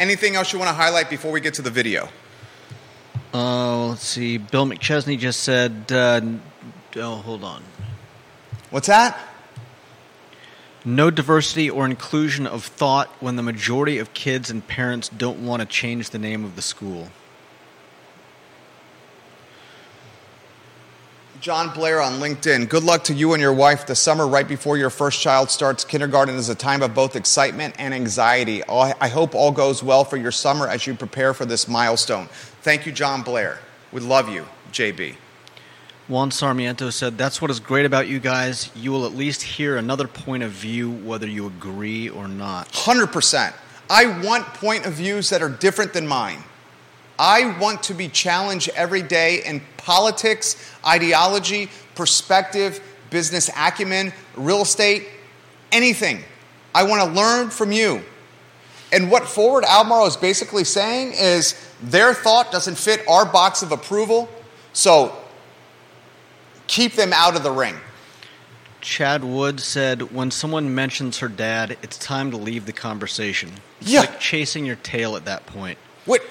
[0.00, 2.08] Anything else you want to highlight before we get to the video?
[3.34, 4.38] Uh, let's see.
[4.38, 6.20] Bill McChesney just said, uh,
[6.96, 7.64] oh, hold on.
[8.70, 9.18] What's that?
[10.84, 15.60] No diversity or inclusion of thought when the majority of kids and parents don't want
[15.60, 17.08] to change the name of the school.
[21.44, 22.70] John Blair on LinkedIn.
[22.70, 23.84] Good luck to you and your wife.
[23.84, 27.74] The summer right before your first child starts kindergarten is a time of both excitement
[27.78, 28.62] and anxiety.
[28.66, 32.28] I hope all goes well for your summer as you prepare for this milestone.
[32.62, 33.58] Thank you, John Blair.
[33.92, 35.16] We love you, JB.
[36.08, 38.70] Juan Sarmiento said, That's what is great about you guys.
[38.74, 42.72] You will at least hear another point of view, whether you agree or not.
[42.72, 43.52] 100%.
[43.90, 46.42] I want point of views that are different than mine.
[47.18, 55.06] I want to be challenged every day in politics, ideology, perspective, business acumen, real estate,
[55.70, 56.20] anything.
[56.74, 58.02] I want to learn from you.
[58.92, 63.72] And what Forward Albemarle is basically saying is their thought doesn't fit our box of
[63.72, 64.28] approval,
[64.72, 65.16] so
[66.66, 67.76] keep them out of the ring.
[68.80, 73.50] Chad Wood said, when someone mentions her dad, it's time to leave the conversation.
[73.80, 74.00] It's yeah.
[74.00, 75.78] like chasing your tail at that point.
[76.04, 76.22] What?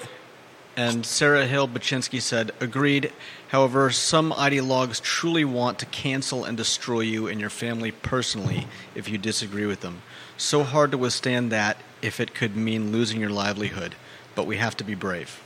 [0.76, 3.12] And Sarah Hill Baczynski said, agreed.
[3.48, 9.08] However, some ideologues truly want to cancel and destroy you and your family personally if
[9.08, 10.02] you disagree with them.
[10.36, 13.94] So hard to withstand that if it could mean losing your livelihood.
[14.34, 15.40] But we have to be brave.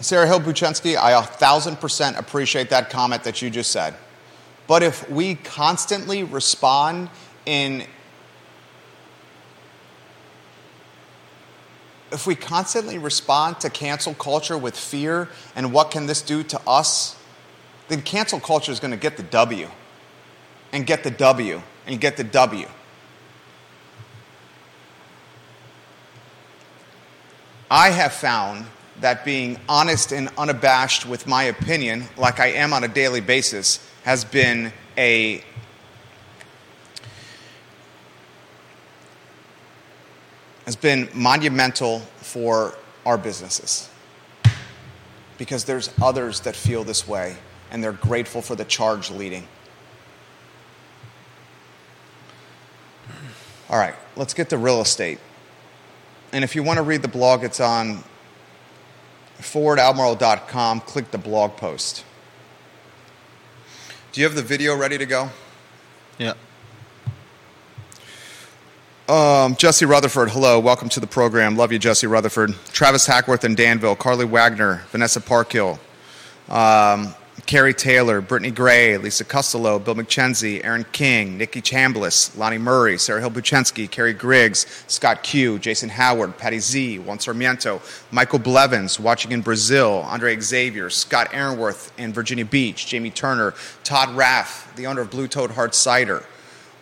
[0.00, 3.94] Sarah Hill Buchensky, I a thousand percent appreciate that comment that you just said.
[4.66, 7.08] But if we constantly respond
[7.46, 7.84] in
[12.10, 16.60] if we constantly respond to cancel culture with fear and what can this do to
[16.66, 17.16] us,
[17.88, 19.68] then cancel culture is going to get the W
[20.72, 22.66] and get the W and get the W.
[27.70, 28.66] I have found
[29.00, 33.86] that being honest and unabashed with my opinion, like I am on a daily basis,
[34.04, 35.44] has been a
[40.68, 42.74] has been monumental for
[43.06, 43.88] our businesses
[45.38, 47.34] because there's others that feel this way
[47.70, 49.48] and they're grateful for the charge leading.
[53.70, 55.18] All right, let's get to real estate.
[56.34, 58.04] And if you want to read the blog, it's on
[59.38, 60.80] forwardalbemarle.com.
[60.80, 62.04] Click the blog post.
[64.12, 65.30] Do you have the video ready to go?
[66.18, 66.34] Yeah.
[69.08, 71.56] Um, Jesse Rutherford, hello, welcome to the program.
[71.56, 72.54] Love you, Jesse Rutherford.
[72.72, 75.78] Travis Hackworth in Danville, Carly Wagner, Vanessa Parkhill,
[76.50, 77.14] um,
[77.46, 83.20] Carrie Taylor, Brittany Gray, Lisa Costello, Bill McKenzie, Aaron King, Nikki Chambliss, Lonnie Murray, Sarah
[83.20, 87.80] Hill Buchensky, Carrie Griggs, Scott Q, Jason Howard, Patty Z, Juan Sarmiento,
[88.10, 93.54] Michael Blevins, watching in Brazil, Andre Xavier, Scott Aaronworth in Virginia Beach, Jamie Turner,
[93.84, 96.24] Todd Raff, the owner of Blue Toad Hard Cider.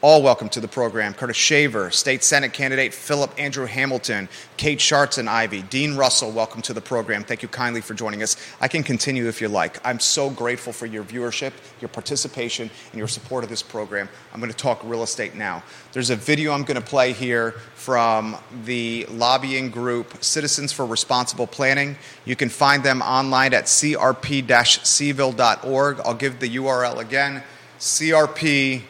[0.06, 1.12] All welcome to the program.
[1.12, 6.62] Curtis Shaver, State Senate candidate Philip Andrew Hamilton, Kate Schartz and Ivy, Dean Russell, welcome
[6.62, 7.24] to the program.
[7.24, 8.36] Thank you kindly for joining us.
[8.60, 9.84] I can continue if you like.
[9.84, 14.08] I'm so grateful for your viewership, your participation, and your support of this program.
[14.32, 15.64] I'm going to talk real estate now.
[15.90, 21.48] There's a video I'm going to play here from the lobbying group Citizens for Responsible
[21.48, 21.96] Planning.
[22.24, 26.00] You can find them online at crp-cville.org.
[26.04, 27.42] I'll give the URL again,
[27.80, 28.84] crp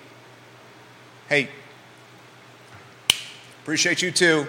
[1.29, 1.49] Hey,
[3.63, 4.47] appreciate you too.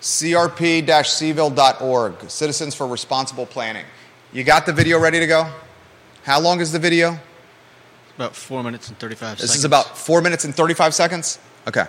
[0.00, 3.84] crp-cville.org, Citizens for Responsible Planning.
[4.32, 5.52] You got the video ready to go?
[6.22, 7.18] How long is the video?
[8.14, 9.50] About four minutes and 35 this seconds.
[9.50, 11.38] This is about four minutes and 35 seconds?
[11.68, 11.84] Okay.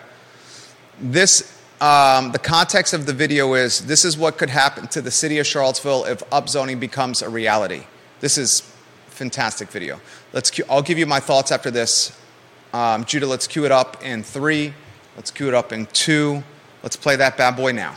[0.99, 5.11] This, um, the context of the video is this is what could happen to the
[5.11, 7.84] city of Charlottesville if upzoning becomes a reality.
[8.20, 8.70] This is
[9.07, 10.01] fantastic video.
[10.34, 12.11] Let's, I'll give you my thoughts after this.
[12.74, 14.74] Um, Judah, let's cue it up in three.
[15.15, 16.43] Let's cue it up in two.
[16.84, 17.95] Let's play that bad boy now.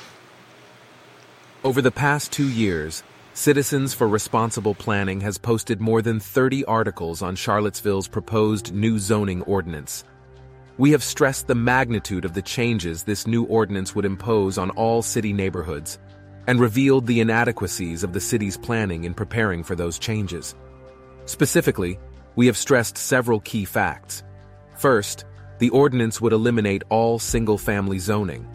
[1.63, 3.03] Over the past two years,
[3.35, 9.43] Citizens for Responsible Planning has posted more than 30 articles on Charlottesville's proposed new zoning
[9.43, 10.05] ordinance.
[10.79, 15.03] We have stressed the magnitude of the changes this new ordinance would impose on all
[15.03, 15.99] city neighborhoods
[16.47, 20.55] and revealed the inadequacies of the city's planning in preparing for those changes.
[21.27, 21.99] Specifically,
[22.35, 24.23] we have stressed several key facts.
[24.81, 25.27] First,
[25.59, 28.49] the ordinance would eliminate all single-family zoning.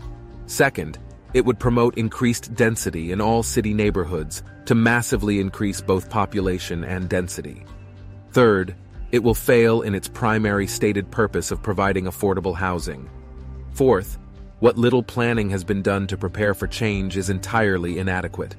[0.48, 0.98] Second,
[1.36, 7.08] it would promote increased density in all city neighborhoods to massively increase both population and
[7.08, 7.64] density.
[8.32, 8.74] Third,
[9.12, 13.08] it will fail in its primary stated purpose of providing affordable housing.
[13.74, 14.18] Fourth,
[14.62, 18.56] what little planning has been done to prepare for change is entirely inadequate.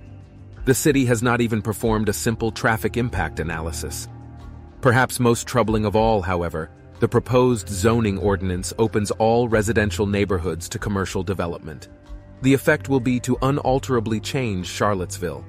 [0.66, 4.06] The city has not even performed a simple traffic impact analysis.
[4.80, 10.78] Perhaps most troubling of all, however, the proposed zoning ordinance opens all residential neighborhoods to
[10.78, 11.88] commercial development.
[12.42, 15.44] The effect will be to unalterably change Charlottesville.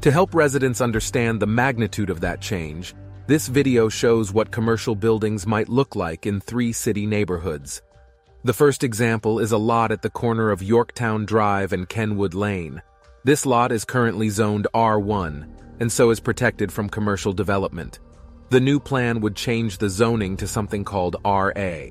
[0.00, 2.94] To help residents understand the magnitude of that change,
[3.26, 7.82] this video shows what commercial buildings might look like in three city neighborhoods.
[8.44, 12.82] The first example is a lot at the corner of Yorktown Drive and Kenwood Lane.
[13.24, 15.48] This lot is currently zoned R1,
[15.78, 18.00] and so is protected from commercial development.
[18.52, 21.86] The new plan would change the zoning to something called RA.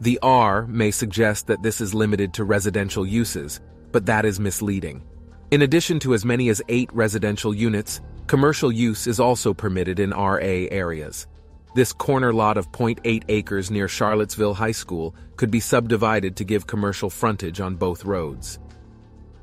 [0.00, 3.60] The R may suggest that this is limited to residential uses,
[3.92, 5.04] but that is misleading.
[5.52, 10.10] In addition to as many as eight residential units, commercial use is also permitted in
[10.10, 11.28] RA areas.
[11.76, 16.66] This corner lot of 0.8 acres near Charlottesville High School could be subdivided to give
[16.66, 18.58] commercial frontage on both roads.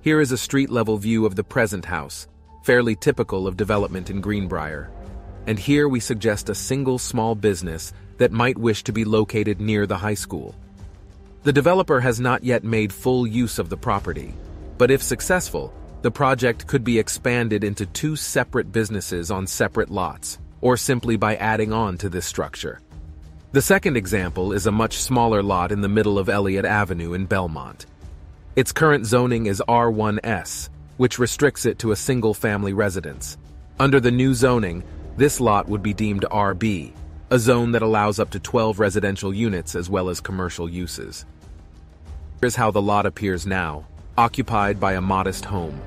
[0.02, 2.28] Here is a street level view of the present house,
[2.66, 4.92] fairly typical of development in Greenbrier
[5.48, 9.88] and here we suggest a single small business that might wish to be located near
[9.88, 10.54] the high school.
[11.44, 14.34] The developer has not yet made full use of the property,
[14.78, 20.38] but if successful, the project could be expanded into two separate businesses on separate lots,
[20.62, 22.82] or simply by adding on to this structure.
[23.54, 27.26] The second example is a much smaller lot in the middle of Elliott Avenue in
[27.26, 27.86] Belmont.
[28.58, 33.38] Its current zoning is R1S, which restricts it to a single family residence.
[33.80, 34.84] Under the new zoning,
[35.18, 36.94] this lot would be deemed RB,
[37.32, 41.26] a zone that allows up to 12 residential units as well as commercial uses.
[42.40, 45.82] Here's how the lot appears now, occupied by a modest home.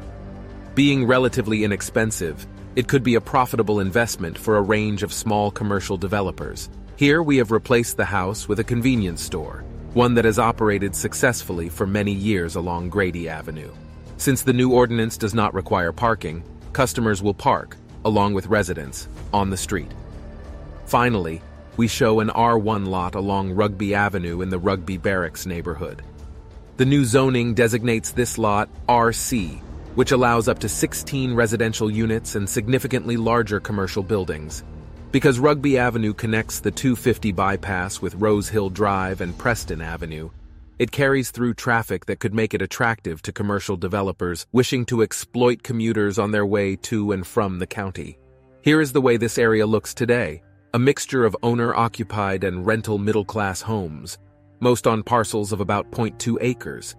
[0.74, 5.97] Being relatively inexpensive, it could be a profitable investment for a range of small commercial
[5.97, 6.68] developers.
[6.97, 9.64] Here we have replaced the house with a convenience store,
[9.95, 13.70] one that has operated successfully for many years along Grady Avenue.
[14.16, 19.51] Since the new ordinance does not require parking, customers will park, along with residents, on
[19.51, 19.91] the street.
[20.87, 21.43] Finally,
[21.76, 26.03] we show an R1 lot along Rugby Avenue in the Rugby Barracks neighborhood.
[26.76, 29.61] The new zoning designates this lot RC,
[29.95, 34.62] which allows up to 16 residential units and significantly larger commercial buildings.
[35.12, 40.31] Because Rugby Avenue connects the 250 bypass with Rose Hill Drive and Preston Avenue,
[40.78, 45.62] it carries through traffic that could make it attractive to commercial developers wishing to exploit
[45.62, 48.20] commuters on their way to and from the county.
[48.63, 50.43] Here is the way this area looks today
[50.75, 54.19] a mixture of owner occupied and rental middle class homes,
[54.61, 56.95] most on parcels of about 0.2 acres.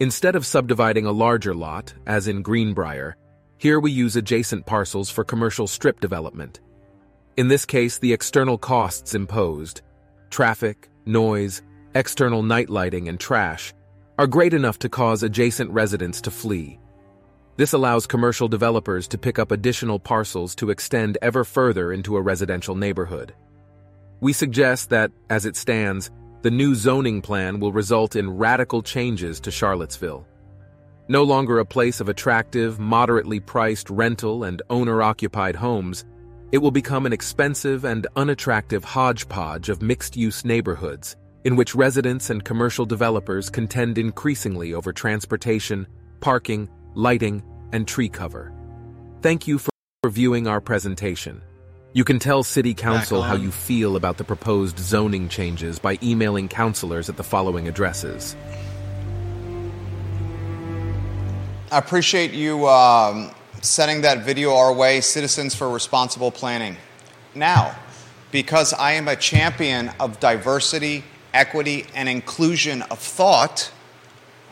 [0.00, 3.16] Instead of subdividing a larger lot, as in Greenbrier,
[3.56, 6.60] here we use adjacent parcels for commercial strip development.
[7.36, 9.82] In this case, the external costs imposed
[10.28, 11.62] traffic, noise,
[11.94, 13.72] external night lighting, and trash
[14.18, 16.78] are great enough to cause adjacent residents to flee.
[17.60, 22.22] This allows commercial developers to pick up additional parcels to extend ever further into a
[22.22, 23.34] residential neighborhood.
[24.20, 29.40] We suggest that, as it stands, the new zoning plan will result in radical changes
[29.40, 30.26] to Charlottesville.
[31.08, 36.06] No longer a place of attractive, moderately priced rental and owner occupied homes,
[36.52, 42.30] it will become an expensive and unattractive hodgepodge of mixed use neighborhoods in which residents
[42.30, 45.86] and commercial developers contend increasingly over transportation,
[46.20, 47.42] parking, lighting,
[47.72, 48.52] and tree cover.
[49.22, 49.70] Thank you for
[50.06, 51.42] viewing our presentation.
[51.92, 56.48] You can tell City Council how you feel about the proposed zoning changes by emailing
[56.48, 58.36] councilors at the following addresses.
[61.72, 66.76] I appreciate you um, sending that video our way, Citizens for Responsible Planning.
[67.34, 67.76] Now,
[68.30, 71.04] because I am a champion of diversity,
[71.34, 73.72] equity, and inclusion of thought,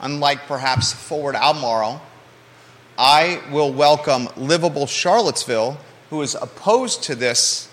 [0.00, 2.02] unlike perhaps Forward Albemarle,
[3.00, 5.78] I will welcome Livable Charlottesville
[6.10, 7.68] who is opposed to this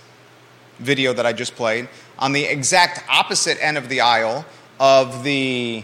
[0.78, 4.46] video that I just played on the exact opposite end of the aisle
[4.80, 5.84] of the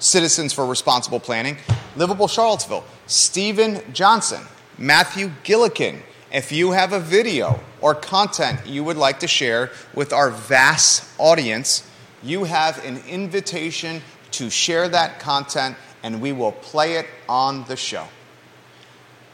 [0.00, 1.58] Citizens for Responsible Planning,
[1.94, 4.42] Livable Charlottesville, Stephen Johnson,
[4.78, 6.00] Matthew Gillikin.
[6.32, 11.08] If you have a video or content you would like to share with our vast
[11.18, 11.88] audience,
[12.20, 14.02] you have an invitation
[14.32, 18.08] to share that content and we will play it on the show.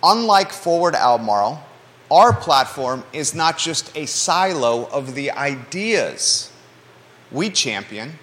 [0.02, 1.62] Unlike Forward Albemarle,
[2.10, 6.50] our platform is not just a silo of the ideas
[7.30, 8.18] we champion.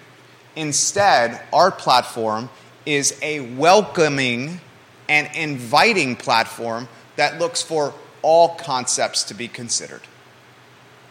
[0.56, 2.48] Instead, our platform
[2.84, 4.60] is a welcoming
[5.08, 10.02] and inviting platform that looks for all concepts to be considered.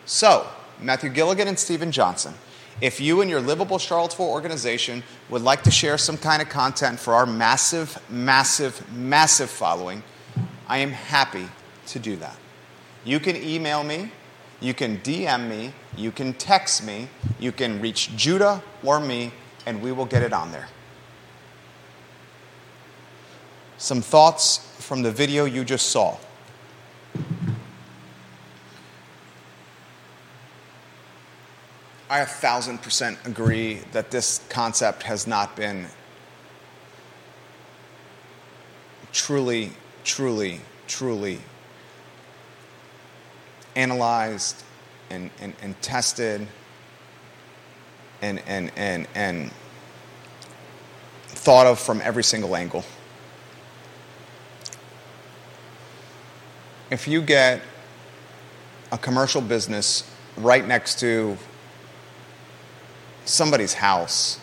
[0.05, 0.47] So,
[0.81, 2.33] Matthew Gillikin and Stephen Johnson,
[2.81, 6.99] if you and your Livable Charlottesville organization would like to share some kind of content
[6.99, 10.03] for our massive, massive, massive following,
[10.67, 11.47] I am happy
[11.87, 12.37] to do that.
[13.03, 14.11] You can email me,
[14.59, 17.07] you can DM me, you can text me,
[17.39, 19.31] you can reach Judah or me,
[19.65, 20.67] and we will get it on there.
[23.77, 26.17] Some thoughts from the video you just saw.
[32.09, 35.87] I a thousand percent agree that this concept has not been
[39.11, 39.71] truly,
[40.05, 41.39] truly, truly
[43.75, 44.63] analyzed
[45.09, 46.47] and, and, and tested
[48.21, 49.51] and, and, and, and
[51.27, 52.85] thought of from every single angle.
[56.89, 57.61] If you get
[58.91, 61.37] a commercial business right next to
[63.25, 64.39] somebody's house,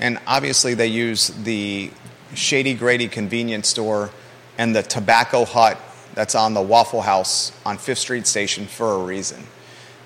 [0.00, 1.90] and obviously they use the
[2.34, 4.10] Shady Grady convenience store
[4.56, 5.78] and the tobacco hut
[6.14, 9.44] that's on the Waffle House on Fifth Street Station for a reason.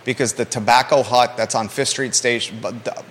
[0.04, 2.60] Because the tobacco hut that's on Fifth Street Station,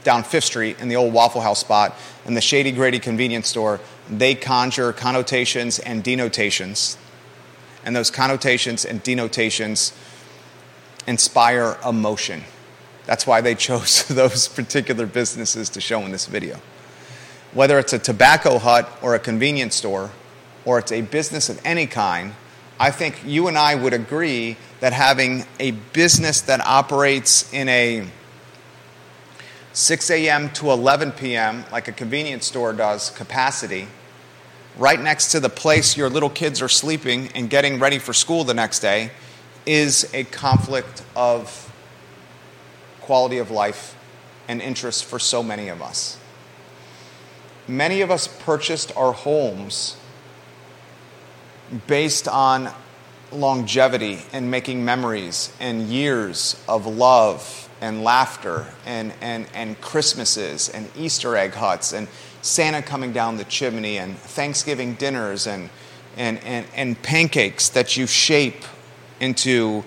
[0.03, 1.95] down Fifth Street in the old Waffle House spot,
[2.25, 6.97] and the Shady Grady convenience store, they conjure connotations and denotations.
[7.85, 9.93] And those connotations and denotations
[11.07, 12.43] inspire emotion.
[13.05, 16.59] That's why they chose those particular businesses to show in this video.
[17.53, 20.11] Whether it's a tobacco hut or a convenience store,
[20.65, 22.33] or it's a business of any kind,
[22.79, 28.07] I think you and I would agree that having a business that operates in a
[29.73, 30.49] 6 a.m.
[30.53, 33.87] to 11 p.m., like a convenience store does, capacity,
[34.77, 38.43] right next to the place your little kids are sleeping and getting ready for school
[38.43, 39.11] the next day,
[39.65, 41.71] is a conflict of
[43.01, 43.95] quality of life
[44.47, 46.17] and interest for so many of us.
[47.71, 49.95] Many of us purchased our homes
[51.87, 52.69] based on
[53.31, 60.89] longevity and making memories and years of love and laughter and, and, and Christmases and
[60.97, 62.09] Easter egg huts and
[62.41, 65.69] Santa coming down the chimney and Thanksgiving dinners and,
[66.17, 68.65] and, and, and pancakes that you shape
[69.21, 69.85] into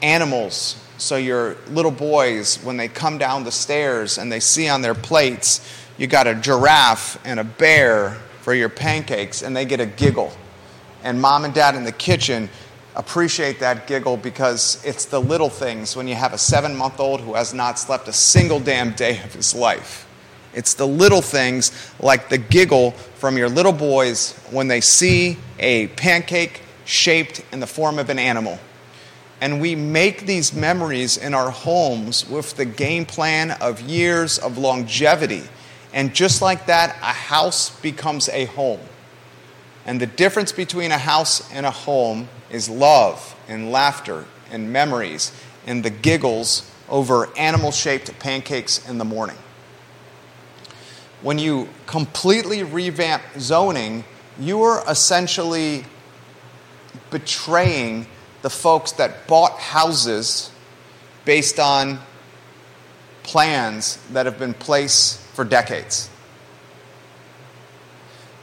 [0.00, 0.80] animals.
[0.98, 4.94] So your little boys, when they come down the stairs and they see on their
[4.94, 5.60] plates,
[5.96, 10.32] you got a giraffe and a bear for your pancakes, and they get a giggle
[11.04, 12.48] and mom and dad in the kitchen
[12.96, 17.20] appreciate that giggle because it's the little things when you have a seven month old
[17.20, 20.08] who has not slept a single damn day of his life.
[20.54, 25.88] It's the little things like the giggle from your little boys when they see a
[25.88, 28.58] pancake shaped in the form of an animal.
[29.40, 34.56] And we make these memories in our homes with the game plan of years of
[34.56, 35.42] longevity.
[35.94, 38.80] And just like that, a house becomes a home.
[39.86, 45.30] And the difference between a house and a home is love and laughter and memories
[45.66, 49.36] and the giggles over animal shaped pancakes in the morning.
[51.22, 54.04] When you completely revamp zoning,
[54.38, 55.84] you are essentially
[57.10, 58.08] betraying
[58.42, 60.50] the folks that bought houses
[61.24, 62.00] based on
[63.22, 66.08] plans that have been placed for decades.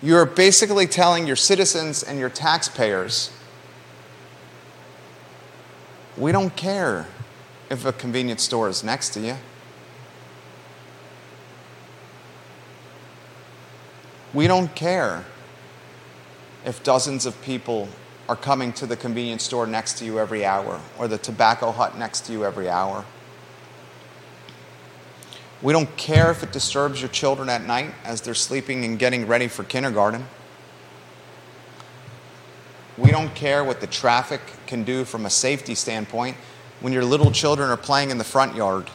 [0.04, 3.32] You're basically telling your citizens and your taxpayers
[6.18, 7.08] we don't care
[7.70, 9.38] if a convenience store is next to you.
[14.34, 15.26] We don't care
[16.66, 17.90] if dozens of people
[18.30, 21.98] are coming to the convenience store next to you every hour or the tobacco hut
[21.98, 23.06] next to you every hour.
[25.62, 29.28] We don't care if it disturbs your children at night as they're sleeping and getting
[29.28, 30.26] ready for kindergarten.
[32.98, 36.36] We don't care what the traffic can do from a safety standpoint
[36.80, 38.90] when your little children are playing in the front yard.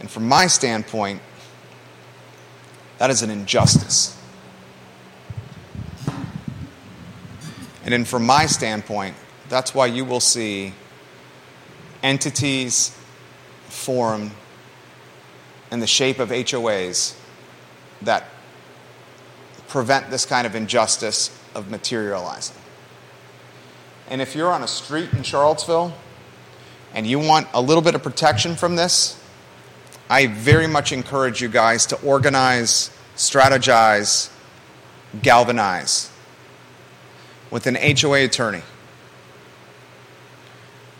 [0.00, 1.22] And from my standpoint,
[2.98, 4.16] that is an injustice.
[7.84, 9.16] And then, from my standpoint,
[9.48, 10.74] that's why you will see
[12.02, 12.96] entities
[13.68, 14.30] form
[15.70, 17.14] in the shape of HOAs
[18.02, 18.24] that
[19.68, 22.56] prevent this kind of injustice of materializing.
[24.08, 25.94] And if you're on a street in Charlottesville
[26.94, 29.22] and you want a little bit of protection from this,
[30.08, 34.30] I very much encourage you guys to organize, strategize,
[35.22, 36.10] galvanize
[37.50, 38.62] with an HOA attorney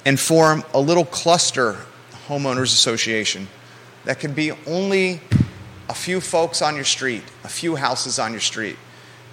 [0.08, 1.76] and form a little cluster
[2.28, 3.46] homeowners association
[4.06, 5.20] that could be only
[5.90, 8.78] a few folks on your street, a few houses on your street.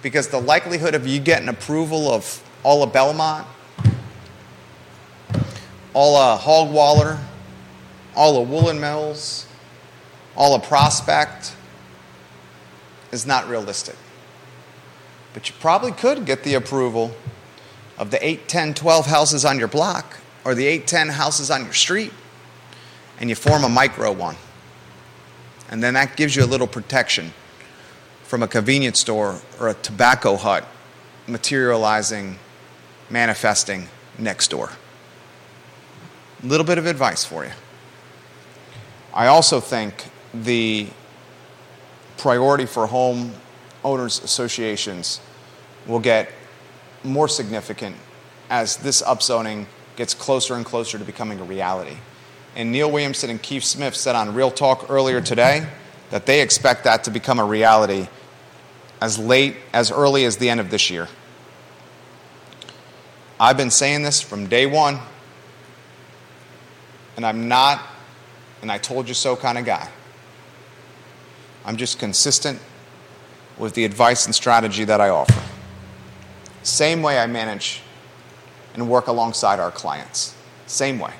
[0.02, 3.46] Because the likelihood of you getting approval of all of Belmont,
[5.94, 7.20] all of Hogwaller,
[8.14, 9.46] all of Woolen Mills,
[10.36, 11.56] all of Prospect
[13.12, 13.96] is not realistic.
[15.32, 17.16] But you probably could get the approval
[17.96, 21.72] of the 8, 10, 12 houses on your block or the 810 houses on your
[21.72, 22.12] street,
[23.18, 24.36] and you form a micro one.
[25.68, 27.32] And then that gives you a little protection
[28.22, 30.64] from a convenience store or a tobacco hut
[31.26, 32.38] materializing,
[33.10, 33.88] manifesting
[34.20, 34.70] next door.
[36.44, 37.50] A little bit of advice for you.
[39.12, 40.86] I also think the
[42.18, 43.32] priority for home
[43.82, 45.20] owners associations
[45.88, 46.30] will get
[47.02, 47.96] more significant
[48.48, 49.66] as this upzoning
[49.96, 51.96] gets closer and closer to becoming a reality.
[52.54, 55.66] And Neil Williamson and Keith Smith said on Real Talk earlier today
[56.10, 58.08] that they expect that to become a reality
[59.00, 61.08] as late, as early as the end of this year.
[63.38, 64.98] I've been saying this from day one,
[67.16, 67.82] and I'm not
[68.62, 69.88] and I told you so kind of guy.
[71.64, 72.60] I'm just consistent
[73.58, 75.42] with the advice and strategy that I offer.
[76.62, 77.82] Same way I manage
[78.76, 80.34] and work alongside our clients.
[80.66, 81.12] Same way.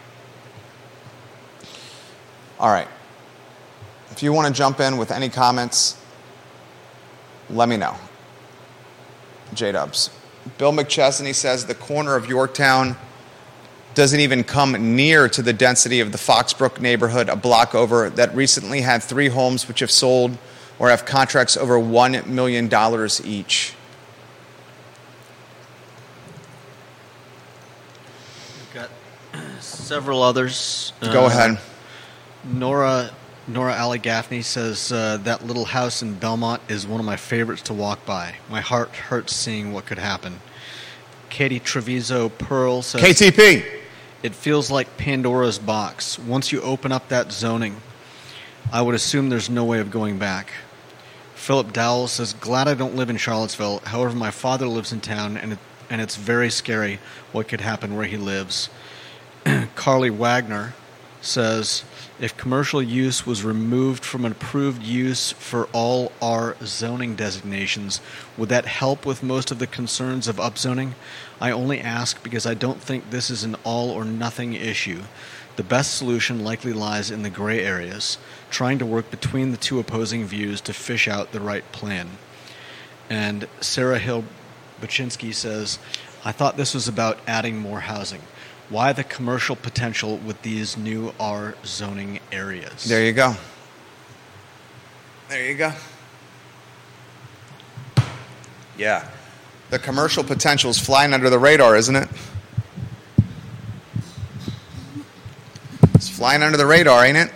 [2.61, 2.89] All right.
[4.13, 6.01] If you want to jump in with any comments,
[7.51, 7.97] let me know.
[9.53, 10.11] J Dubs.
[10.59, 12.97] Bill McChesney says the corner of Yorktown
[13.95, 18.35] doesn't even come near to the density of the Foxbrook neighborhood, a block over, that
[18.35, 20.37] recently had three homes which have sold
[20.79, 22.67] or have contracts over $1 million
[23.25, 23.75] each.
[28.59, 28.91] We've got
[29.87, 30.93] several others.
[31.01, 31.59] Go Uh, ahead.
[32.45, 33.11] Nora
[33.49, 37.63] Nora Ali Gaffney says uh, that little house in Belmont is one of my favorites
[37.63, 38.35] to walk by.
[38.51, 40.41] My heart hurts seeing what could happen.
[41.31, 43.65] Katie Treviso Pearl says KTP.
[44.25, 46.19] it feels like Pandora's box.
[46.19, 47.81] Once you open up that zoning,
[48.73, 50.51] I would assume there's no way of going back.
[51.37, 53.79] Philip Dowell says, Glad I don't live in Charlottesville.
[53.85, 55.59] However, my father lives in town, and, it,
[55.89, 56.99] and it's very scary
[57.31, 58.69] what could happen where he lives.
[59.77, 60.75] Carly Wagner
[61.21, 61.85] says,
[62.19, 68.01] If commercial use was removed from an approved use for all our zoning designations,
[68.37, 70.93] would that help with most of the concerns of upzoning?
[71.41, 75.03] I only ask because I don't think this is an all or nothing issue.
[75.57, 78.19] The best solution likely lies in the gray areas,
[78.51, 82.09] trying to work between the two opposing views to fish out the right plan.
[83.09, 84.25] And Sarah Hill
[84.81, 85.79] Baczynski says,
[86.25, 88.23] I thought this was about adding more housing
[88.69, 92.85] why the commercial potential with these new R zoning areas.
[92.85, 93.35] There you go.
[95.29, 95.73] There you go.
[98.79, 99.09] Yeah.
[99.71, 102.09] The commercial potential is flying under the radar, isn't it?
[105.95, 107.33] It's flying under the radar, ain't it?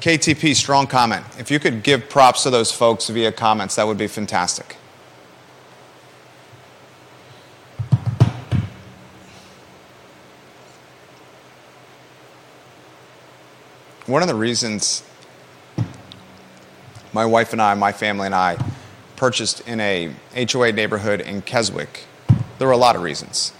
[0.00, 1.26] KTP, strong comment.
[1.38, 4.76] If you could give props to those folks via comments, that would be fantastic.
[14.06, 15.02] One of the reasons
[17.12, 18.56] my wife and I, my family and I,
[19.16, 22.04] purchased in a HOA neighborhood in Keswick,
[22.58, 23.52] there were a lot of reasons.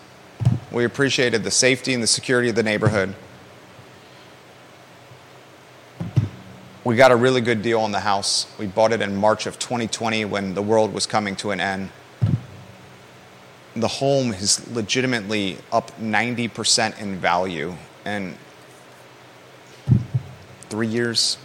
[0.71, 3.17] We appreciated the safety and the security of the neighborhood.
[6.85, 8.47] We got a really good deal on the house.
[8.57, 11.91] We bought it in March of 2020 when the world was coming to an end.
[13.75, 17.75] The home is legitimately up 90% in value
[18.05, 18.37] in
[20.69, 21.39] three years,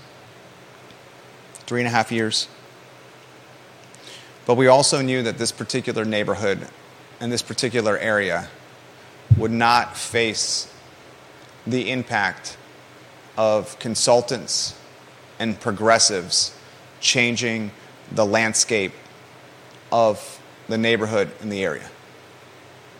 [1.65, 2.47] three and a half years.
[4.45, 6.67] But we also knew that this particular neighborhood
[7.19, 8.47] and this particular area
[9.37, 10.71] would not face
[11.65, 12.57] the impact
[13.37, 14.75] of consultants
[15.39, 16.55] and progressives
[16.99, 17.71] changing
[18.11, 18.91] the landscape
[19.91, 21.89] of the neighborhood in the area.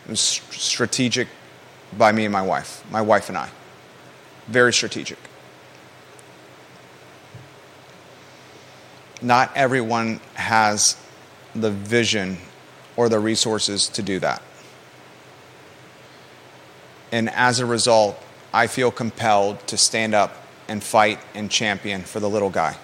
[0.06, 1.28] It was strategic
[1.96, 3.48] by me and my wife, my wife and I.
[4.48, 5.18] Very strategic.
[9.22, 10.96] Not everyone has
[11.54, 12.38] the vision
[12.96, 14.42] or the resources to do that.
[17.12, 18.20] And as a result,
[18.52, 20.34] I feel compelled to stand up
[20.68, 22.76] and fight and champion for the little guy.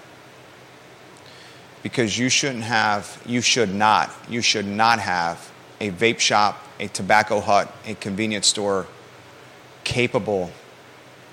[1.82, 6.88] Because you shouldn't have, you should not, you should not have a vape shop, a
[6.88, 8.86] tobacco hut, a convenience store
[9.84, 10.50] capable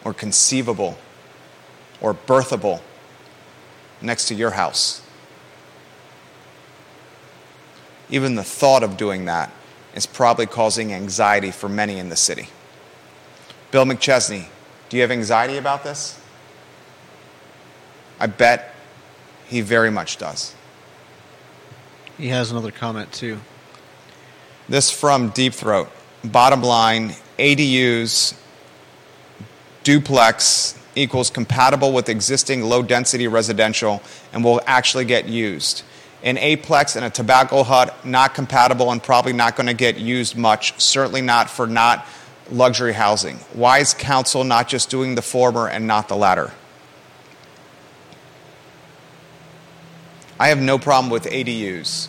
[0.03, 0.97] or conceivable
[1.99, 2.80] or birthable
[4.01, 5.01] next to your house.
[8.09, 9.51] Even the thought of doing that
[9.95, 12.49] is probably causing anxiety for many in the city.
[13.71, 14.45] Bill McChesney,
[14.89, 16.19] do you have anxiety about this?
[18.19, 18.73] I bet
[19.47, 20.53] he very much does.
[22.17, 23.39] He has another comment too.
[24.69, 25.89] This from Deep Throat.
[26.23, 28.35] Bottom line ADUs
[29.83, 34.01] duplex equals compatible with existing low density residential
[34.33, 35.83] and will actually get used.
[36.23, 40.35] An aplex and a tobacco hut, not compatible and probably not going to get used
[40.35, 42.07] much, certainly not for not
[42.49, 43.37] luxury housing.
[43.53, 46.51] Why is council not just doing the former and not the latter?
[50.39, 52.07] I have no problem with ADUs.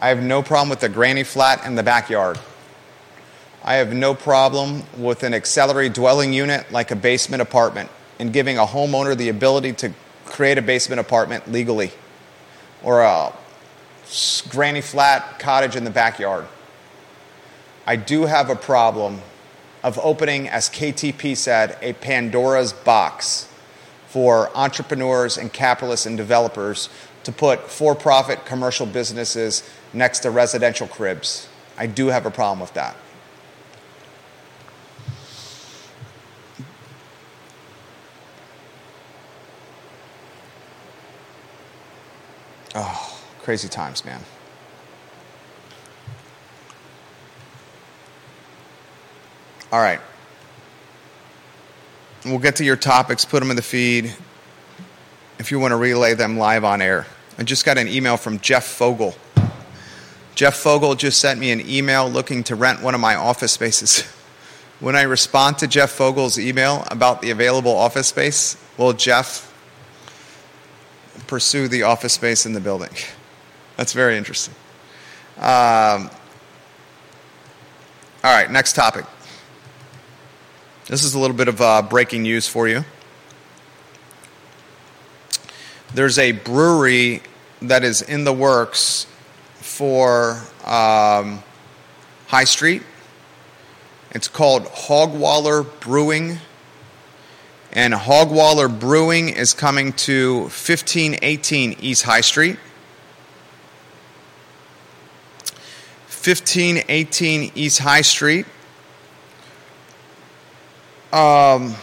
[0.00, 2.38] I have no problem with the granny flat in the backyard.
[3.66, 7.88] I have no problem with an auxiliary dwelling unit like a basement apartment
[8.18, 9.94] and giving a homeowner the ability to
[10.26, 11.92] create a basement apartment legally
[12.82, 13.32] or a
[14.50, 16.46] granny flat cottage in the backyard.
[17.86, 19.22] I do have a problem
[19.82, 23.48] of opening, as KTP said, a Pandora's box
[24.08, 26.90] for entrepreneurs and capitalists and developers
[27.22, 31.48] to put for profit commercial businesses next to residential cribs.
[31.78, 32.94] I do have a problem with that.
[42.74, 44.20] Oh, crazy times, man.
[49.70, 50.00] All right.
[52.24, 54.14] We'll get to your topics, put them in the feed
[55.38, 57.06] if you want to relay them live on air.
[57.38, 59.14] I just got an email from Jeff Fogel.
[60.34, 64.04] Jeff Fogel just sent me an email looking to rent one of my office spaces.
[64.80, 69.53] When I respond to Jeff Fogel's email about the available office space, will Jeff
[71.24, 72.90] pursue the office space in the building?
[73.76, 74.54] That's very interesting.
[75.36, 76.10] Um,
[78.22, 79.04] all right, next topic.
[80.86, 82.84] This is a little bit of uh, breaking news for you.
[85.94, 87.22] There's a brewery
[87.62, 89.06] that is in the works
[89.54, 91.42] for um,
[92.26, 92.82] High Street.
[94.10, 96.38] It's called Hogwaller Brewing.
[97.74, 102.56] And Hogwaller Brewing is coming to 1518 East High Street.
[106.06, 108.46] 1518 East High Street
[111.14, 111.76] um,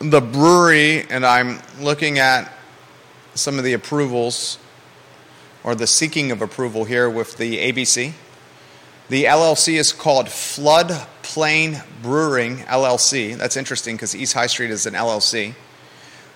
[0.00, 2.52] the brewery, and I'm looking at
[3.34, 4.58] some of the approvals
[5.62, 8.12] or the seeking of approval here with the ABC.
[9.08, 13.36] The LLC is called Flood Plain Brewing LLC.
[13.36, 15.54] That's interesting because East High Street is an LLC.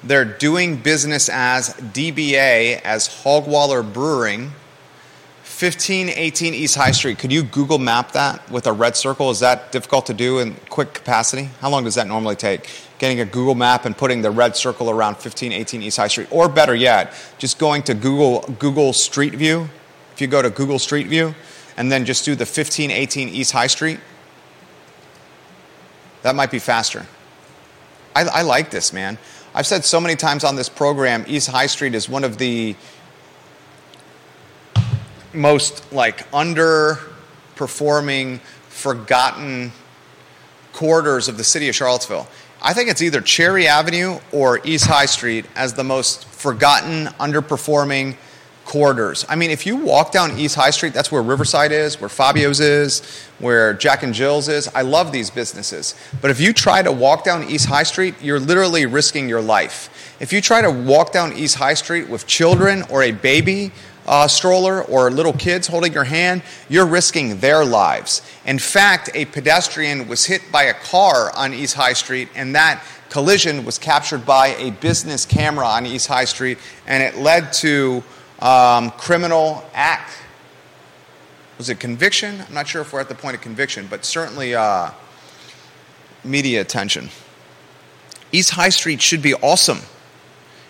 [0.02, 4.52] They're doing business as DBA as Hogwaller Brewing,
[5.42, 7.18] 1518 East High Street.
[7.18, 9.30] Could you Google map that with a red circle?
[9.30, 11.50] Is that difficult to do in quick capacity?
[11.60, 12.70] How long does that normally take?
[12.98, 16.28] Getting a Google map and putting the red circle around 1518 East High Street.
[16.30, 19.68] Or better yet, just going to Google, Google Street View.
[20.14, 21.34] If you go to Google Street View
[21.76, 24.00] and then just do the 1518 East High Street,
[26.22, 27.06] that might be faster.
[28.14, 29.18] I, I like this, man.
[29.54, 32.76] I've said so many times on this program, East High Street is one of the
[35.32, 39.72] most like underperforming, forgotten
[40.72, 42.28] corridors of the city of Charlottesville.
[42.60, 48.16] I think it's either Cherry Avenue or East High Street as the most forgotten, underperforming
[48.68, 49.24] corridors.
[49.28, 52.60] I mean, if you walk down East High Street, that's where Riverside is, where Fabio's
[52.60, 53.00] is,
[53.38, 54.68] where Jack and Jill's is.
[54.74, 55.94] I love these businesses.
[56.20, 60.16] But if you try to walk down East High Street, you're literally risking your life.
[60.20, 63.72] If you try to walk down East High Street with children or a baby,
[64.06, 68.22] uh, stroller or little kids holding your hand, you're risking their lives.
[68.46, 72.82] In fact, a pedestrian was hit by a car on East High Street, and that
[73.10, 78.02] collision was captured by a business camera on East High Street, and it led to
[78.40, 80.12] um, criminal act.
[81.56, 82.40] Was it conviction?
[82.40, 84.90] I'm not sure if we're at the point of conviction, but certainly uh,
[86.22, 87.10] media attention.
[88.30, 89.80] East High Street should be awesome.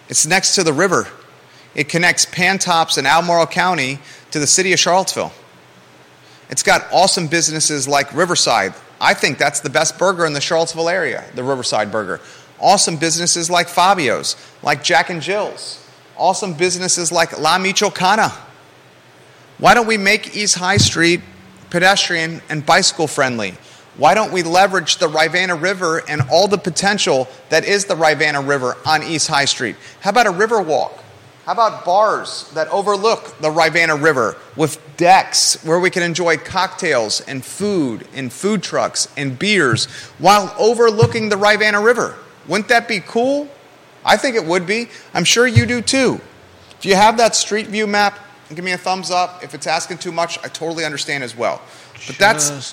[0.08, 1.08] It's next to the river.
[1.74, 3.98] It connects Pantops and Albemarle County
[4.30, 5.32] to the city of Charlottesville.
[6.50, 8.74] It's got awesome businesses like Riverside.
[9.00, 12.20] I think that's the best burger in the Charlottesville area, the Riverside Burger.
[12.58, 15.84] Awesome businesses like Fabio's, like Jack and Jill's.
[16.18, 18.32] Awesome businesses like La Michoacana.
[19.58, 21.20] Why don't we make East High Street
[21.70, 23.54] pedestrian and bicycle friendly?
[23.96, 28.40] Why don't we leverage the Rivanna River and all the potential that is the Rivanna
[28.40, 29.76] River on East High Street?
[30.00, 31.02] How about a river walk?
[31.46, 37.20] How about bars that overlook the Rivanna River with decks where we can enjoy cocktails
[37.22, 39.86] and food and food trucks and beers
[40.18, 42.16] while overlooking the Rivanna River?
[42.46, 43.48] Wouldn't that be cool?
[44.08, 44.88] I think it would be.
[45.12, 46.20] I'm sure you do too.
[46.78, 49.44] If you have that street view map, give me a thumbs up.
[49.44, 51.60] If it's asking too much, I totally understand as well.
[52.06, 52.72] But that's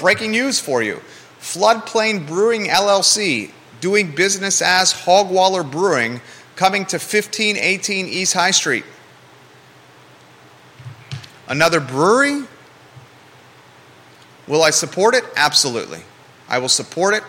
[0.00, 1.00] breaking news for you.
[1.40, 6.20] Floodplain Brewing LLC doing business as Hogwaller Brewing
[6.56, 8.84] coming to 1518 East High Street.
[11.48, 12.44] Another brewery?
[14.48, 15.24] Will I support it?
[15.36, 16.00] Absolutely.
[16.48, 17.22] I will support it.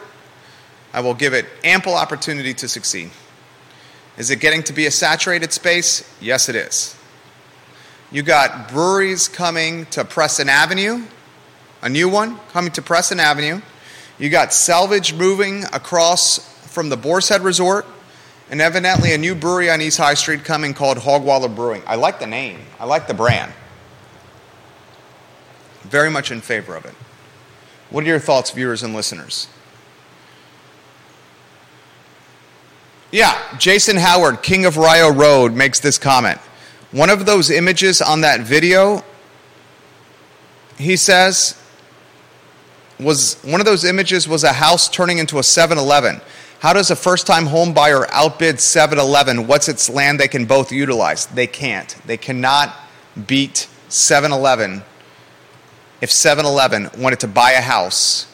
[0.93, 3.09] I will give it ample opportunity to succeed.
[4.17, 6.07] Is it getting to be a saturated space?
[6.21, 6.95] Yes, it is.
[8.11, 11.03] You got breweries coming to Preston Avenue,
[11.81, 13.61] a new one coming to Preston Avenue.
[14.19, 16.37] You got salvage moving across
[16.71, 17.87] from the Boar's Head Resort
[18.51, 21.81] and evidently a new brewery on East High Street coming called Hogwaller Brewing.
[21.87, 23.51] I like the name, I like the brand.
[25.81, 26.93] Very much in favor of it.
[27.89, 29.47] What are your thoughts, viewers and listeners?
[33.13, 36.39] Yeah, Jason Howard, King of Rio Road, makes this comment.
[36.91, 39.03] One of those images on that video,
[40.79, 41.55] he says,
[42.99, 46.21] was one of those images was a house turning into a 7 Eleven.
[46.59, 49.45] How does a first time home buyer outbid 7 Eleven?
[49.45, 51.27] What's its land they can both utilize?
[51.27, 51.95] They can't.
[52.07, 52.75] They cannot
[53.27, 54.81] beat 7 Eleven.
[56.01, 58.25] If 7 Eleven wanted to buy a house,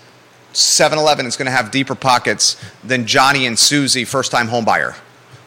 [0.54, 4.96] 7 Eleven is going to have deeper pockets than Johnny and Susie, first time homebuyer.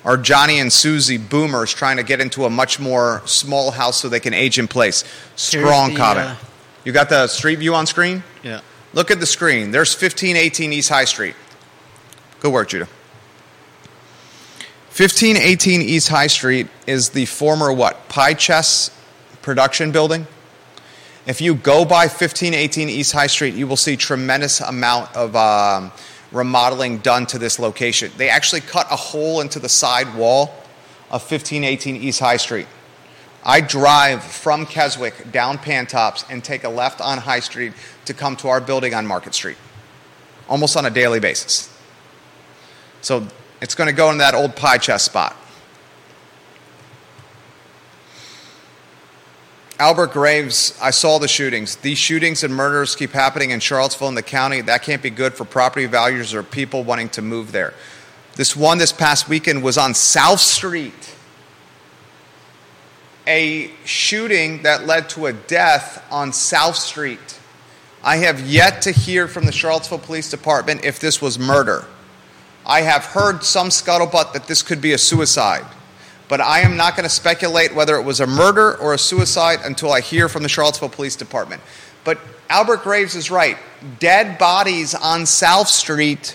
[0.05, 4.09] Or Johnny and Susie boomers trying to get into a much more small house so
[4.09, 5.05] they can age in place.
[5.37, 6.31] Strong the, comment.
[6.31, 6.37] uh,
[6.85, 8.23] You got the street view on screen?
[8.43, 8.61] Yeah.
[8.95, 9.71] Look at the screen.
[9.71, 11.37] There's 1518 East High Street.
[12.41, 12.89] Good work, Judah.
[14.97, 18.09] 1518 East High Street is the former what?
[18.09, 18.93] Pie Chest
[19.41, 20.27] production building.
[21.25, 25.93] If you go by 1518 East High Street, you will see tremendous amount of um,
[26.33, 28.11] remodeling done to this location.
[28.16, 30.47] They actually cut a hole into the side wall
[31.12, 32.66] of 1518 East High Street.
[33.45, 37.73] I drive from Keswick down Pantops and take a left on High Street
[38.05, 39.59] to come to our building on Market Street,
[40.49, 41.73] almost on a daily basis.
[43.01, 43.29] So
[43.61, 45.37] it's going to go in that old pie chest spot.
[49.83, 51.74] Albert Graves, I saw the shootings.
[51.74, 54.61] These shootings and murders keep happening in Charlottesville and the county.
[54.61, 57.74] That can't be good for property values or people wanting to move there.
[58.37, 61.16] This one this past weekend was on South Street.
[63.26, 67.41] A shooting that led to a death on South Street.
[68.05, 71.87] I have yet to hear from the Charlottesville Police Department if this was murder.
[72.64, 75.66] I have heard some scuttlebutt that this could be a suicide.
[76.33, 79.59] But I am not going to speculate whether it was a murder or a suicide
[79.64, 81.61] until I hear from the Charlottesville Police Department.
[82.05, 82.18] But
[82.49, 83.59] Albert Graves is right.
[83.99, 86.35] Dead bodies on South Street,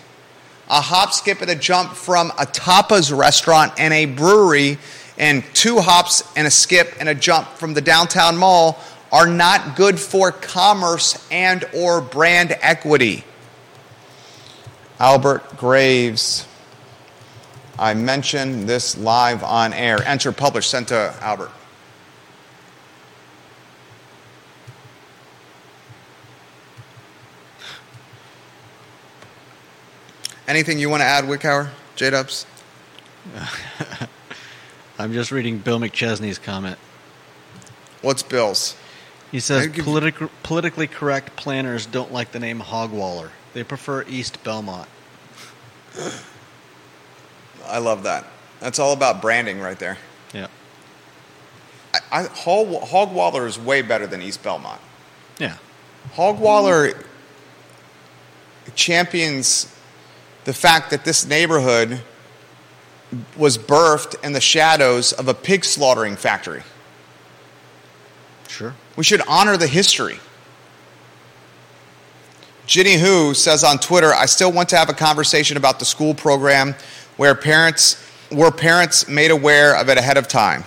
[0.70, 4.78] a hop, skip, and a jump from a tapas restaurant and a brewery,
[5.18, 8.80] and two hops and a skip and a jump from the downtown mall
[9.12, 13.24] are not good for commerce and or brand equity.
[15.00, 16.46] Albert Graves.
[17.80, 20.02] I mentioned this live on air.
[20.04, 21.52] Enter publish sent to Albert.
[30.48, 31.70] Anything you want to add, Wickower?
[31.96, 32.46] J Dubs?
[35.00, 36.80] I'm just reading Bill McChesney's comment.
[38.02, 38.76] What's Bill's?
[39.32, 43.30] He says politic, politically correct planners don't like the name Hogwaller.
[43.54, 44.88] They prefer East Belmont.
[47.70, 48.26] I love that.
[48.60, 49.98] That's all about branding right there.
[50.34, 50.48] Yeah.
[51.94, 54.82] I, I, Hog, Hogwaller is way better than East Belmont.
[55.40, 55.58] Yeah.
[56.16, 57.04] Hogwaller
[58.76, 59.74] champions
[60.48, 62.02] the fact that this neighborhood
[63.36, 66.64] was birthed in the shadows of a pig slaughtering factory.
[68.48, 68.74] Sure.
[68.96, 70.20] We should honor the history.
[72.66, 76.14] Ginny Who says on Twitter, I still want to have a conversation about the school
[76.14, 76.76] program
[77.18, 80.64] where parents were parents made aware of it ahead of time.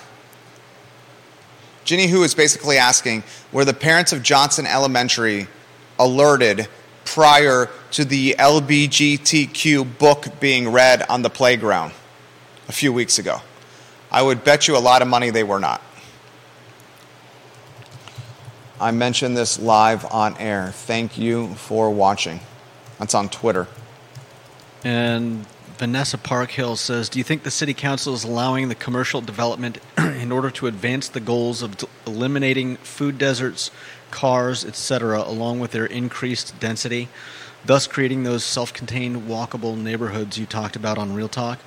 [1.85, 5.49] Ginny Who is basically asking, were the parents of Johnson Elementary
[5.99, 6.69] alerted
[7.05, 11.93] prior to the LBGTQ book being read on the playground
[12.69, 13.41] a few weeks ago?
[14.11, 15.83] I would bet you a lot of money they were not.
[18.81, 20.71] I mentioned this live on air.
[20.73, 22.41] Thank you for watching.
[22.99, 23.67] That's on Twitter.
[24.85, 25.47] And
[25.81, 30.31] Vanessa Parkhill says, "Do you think the city council is allowing the commercial development in
[30.31, 31.74] order to advance the goals of
[32.07, 33.70] eliminating food deserts,
[34.11, 37.09] cars, etc., along with their increased density,
[37.64, 41.61] thus creating those self-contained walkable neighborhoods you talked about on Real Talk?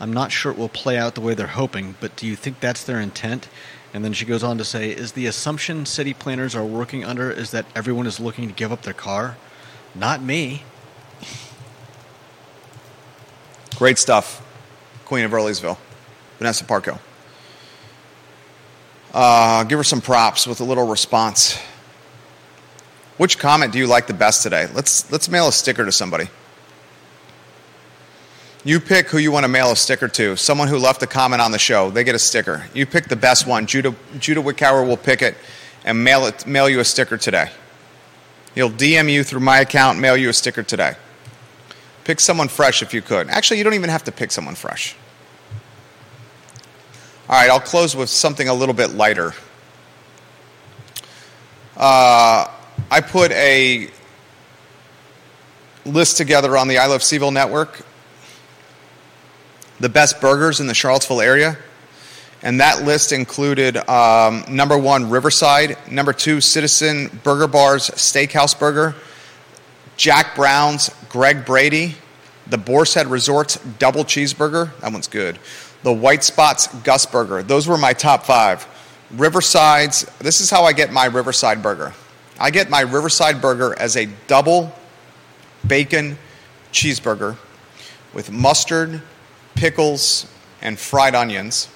[0.00, 2.58] I'm not sure it will play out the way they're hoping, but do you think
[2.58, 3.46] that's their intent?"
[3.94, 7.30] And then she goes on to say, "Is the assumption city planners are working under
[7.30, 9.36] is that everyone is looking to give up their car?
[9.94, 10.64] Not me."
[13.80, 14.46] Great stuff.
[15.06, 15.78] Queen of Earlysville,
[16.36, 16.98] Vanessa Parko.
[19.14, 21.58] Uh, give her some props with a little response.
[23.16, 24.68] Which comment do you like the best today?
[24.74, 26.28] Let's, let's mail a sticker to somebody.
[28.64, 30.36] You pick who you want to mail a sticker to.
[30.36, 32.66] Someone who left a comment on the show, they get a sticker.
[32.74, 33.64] You pick the best one.
[33.64, 35.38] Judah, Judah Wickower will pick it
[35.86, 37.50] and mail, it, mail you a sticker today.
[38.54, 40.96] He'll DM you through my account, mail you a sticker today.
[42.10, 43.28] Pick someone fresh if you could.
[43.28, 44.96] Actually, you don't even have to pick someone fresh.
[47.28, 49.32] All right, I'll close with something a little bit lighter.
[51.76, 52.48] Uh,
[52.90, 53.90] I put a
[55.86, 57.80] list together on the I Love CVille network,
[59.78, 61.56] the best burgers in the Charlottesville area.
[62.42, 68.96] And that list included um, number one, Riverside, number two, Citizen Burger Bar's Steakhouse Burger,
[70.00, 71.94] Jack Brown's Greg Brady,
[72.46, 75.38] the Boar's Head Resorts Double Cheeseburger, that one's good,
[75.82, 77.42] the White Spots Gus Burger.
[77.42, 78.66] Those were my top five.
[79.10, 81.92] Riverside's, this is how I get my Riverside burger.
[82.38, 84.72] I get my Riverside burger as a double
[85.66, 86.16] bacon
[86.72, 87.36] cheeseburger
[88.14, 89.02] with mustard,
[89.54, 90.24] pickles,
[90.62, 91.68] and fried onions.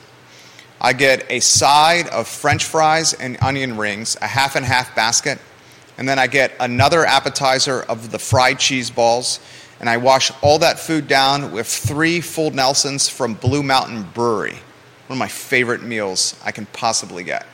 [0.80, 5.38] I get a side of french fries and onion rings, a half and half basket,
[5.98, 9.40] and then I get another appetizer of the fried cheese balls,
[9.80, 14.58] and I wash all that food down with three full Nelsons from Blue Mountain Brewery.
[15.06, 17.46] One of my favorite meals I can possibly get.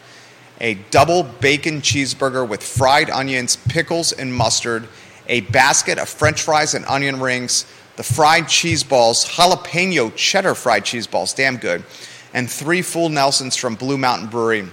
[0.61, 4.87] A double bacon cheeseburger with fried onions, pickles, and mustard,
[5.27, 7.65] a basket of french fries and onion rings,
[7.97, 11.85] the fried cheese balls, jalapeno cheddar fried cheese balls, damn good,
[12.33, 14.67] and three full Nelsons from Blue Mountain Brewery.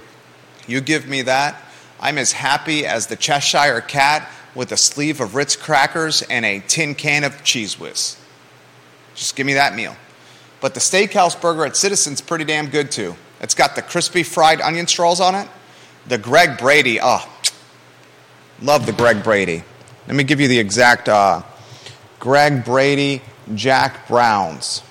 [0.67, 1.55] You give me that,
[1.99, 6.59] I'm as happy as the Cheshire Cat with a sleeve of Ritz crackers and a
[6.67, 8.17] tin can of Cheez Whiz.
[9.15, 9.95] Just give me that meal.
[10.61, 13.15] But the steakhouse burger at Citizen's pretty damn good too.
[13.41, 15.47] It's got the crispy fried onion straws on it.
[16.07, 17.27] The Greg Brady, oh,
[18.61, 19.63] love the Greg Brady.
[20.07, 21.43] Let me give you the exact uh,
[22.19, 23.21] Greg Brady
[23.53, 24.81] Jack Browns.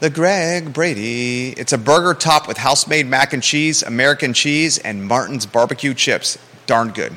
[0.00, 1.48] The Greg Brady.
[1.48, 5.92] It's a burger topped with house made mac and cheese, American cheese, and Martin's barbecue
[5.92, 6.38] chips.
[6.66, 7.16] Darn good.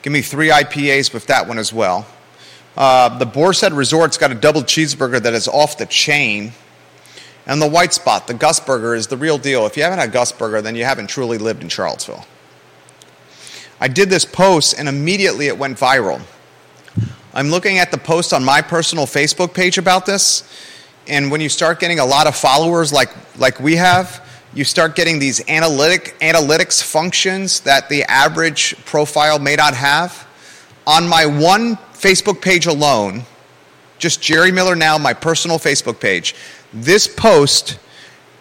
[0.00, 2.06] Give me three IPAs with that one as well.
[2.74, 6.52] Uh, the Boar's Resort's got a double cheeseburger that is off the chain.
[7.46, 9.66] And the white spot, the Gus Burger, is the real deal.
[9.66, 12.24] If you haven't had Gus Burger, then you haven't truly lived in Charlottesville.
[13.78, 16.22] I did this post and immediately it went viral.
[17.34, 20.44] I'm looking at the post on my personal Facebook page about this,
[21.06, 24.24] and when you start getting a lot of followers like, like we have,
[24.54, 30.26] you start getting these analytic, analytics functions that the average profile may not have.
[30.86, 33.24] On my one Facebook page alone,
[33.98, 36.34] just Jerry Miller Now, my personal Facebook page,
[36.72, 37.78] this post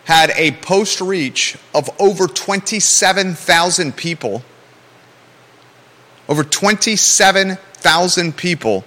[0.05, 4.43] had a post reach of over 27,000 people.
[6.28, 8.84] Over 27,000 people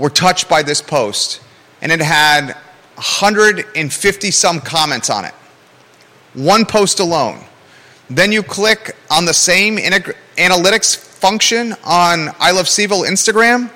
[0.00, 1.42] were touched by this post,
[1.82, 2.54] and it had
[2.94, 5.34] 150 some comments on it.
[6.34, 7.44] One post alone.
[8.08, 13.70] Then you click on the same analytics function on I Love CVille Instagram.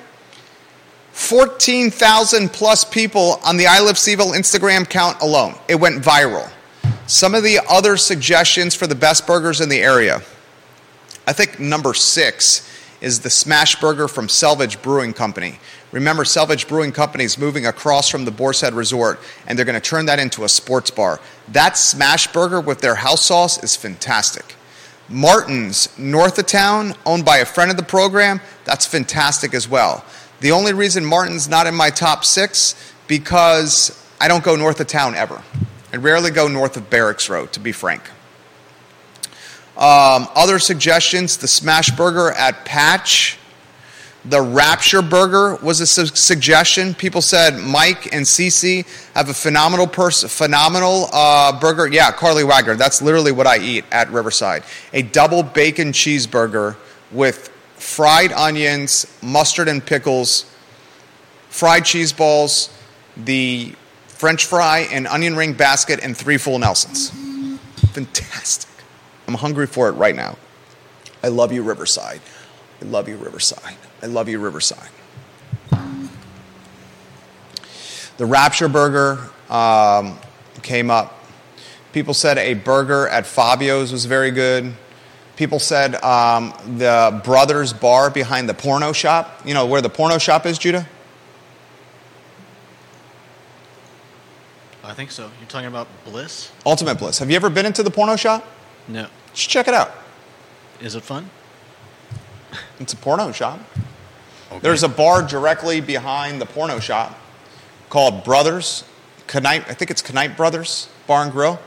[1.12, 5.54] 14,000 plus people on the I Love CVille Instagram count alone.
[5.68, 6.50] It went viral.
[7.06, 10.22] Some of the other suggestions for the best burgers in the area.
[11.26, 12.68] I think number six
[13.00, 15.58] is the Smash Burger from Selvedge Brewing Company.
[15.94, 19.80] Remember, Selvedge Brewing Company is moving across from the Boar's Head Resort, and they're going
[19.80, 21.20] to turn that into a sports bar.
[21.52, 24.56] That smash burger with their house sauce is fantastic.
[25.08, 30.04] Martin's, north of town, owned by a friend of the program, that's fantastic as well.
[30.40, 32.74] The only reason Martin's not in my top six
[33.06, 35.44] because I don't go north of town ever.
[35.92, 38.02] I rarely go north of Barracks Road, to be frank.
[39.76, 43.38] Um, other suggestions: the Smash Burger at Patch
[44.24, 46.94] the Rapture Burger was a su- suggestion.
[46.94, 51.86] People said Mike and Cece have a phenomenal pers- phenomenal uh, burger.
[51.88, 52.74] Yeah, Carly Wagner.
[52.74, 54.64] That's literally what I eat at Riverside.
[54.94, 56.76] A double bacon cheeseburger
[57.12, 60.50] with fried onions, mustard and pickles,
[61.50, 62.70] fried cheese balls,
[63.16, 63.74] the
[64.08, 67.10] French fry and onion ring basket, and three full Nelsons.
[67.92, 68.70] Fantastic.
[69.28, 70.36] I'm hungry for it right now.
[71.22, 72.20] I love you, Riverside.
[72.84, 73.76] I love you, Riverside.
[74.02, 74.90] I love you, Riverside.
[78.18, 80.18] The Rapture Burger um,
[80.62, 81.24] came up.
[81.92, 84.74] People said a burger at Fabio's was very good.
[85.36, 89.40] People said um, the Brothers Bar behind the porno shop.
[89.44, 90.86] You know where the porno shop is, Judah?
[94.84, 95.30] I think so.
[95.40, 96.52] You're talking about Bliss?
[96.66, 97.18] Ultimate Bliss.
[97.18, 98.46] Have you ever been into the porno shop?
[98.86, 99.08] No.
[99.32, 99.90] Just check it out.
[100.80, 101.30] Is it fun?
[102.80, 103.60] It's a porno shop.
[104.50, 104.60] Okay.
[104.60, 107.18] There's a bar directly behind the porno shop
[107.88, 108.84] called Brothers.
[109.32, 111.58] Knight, I think it's Knight Brothers Bar and Grill.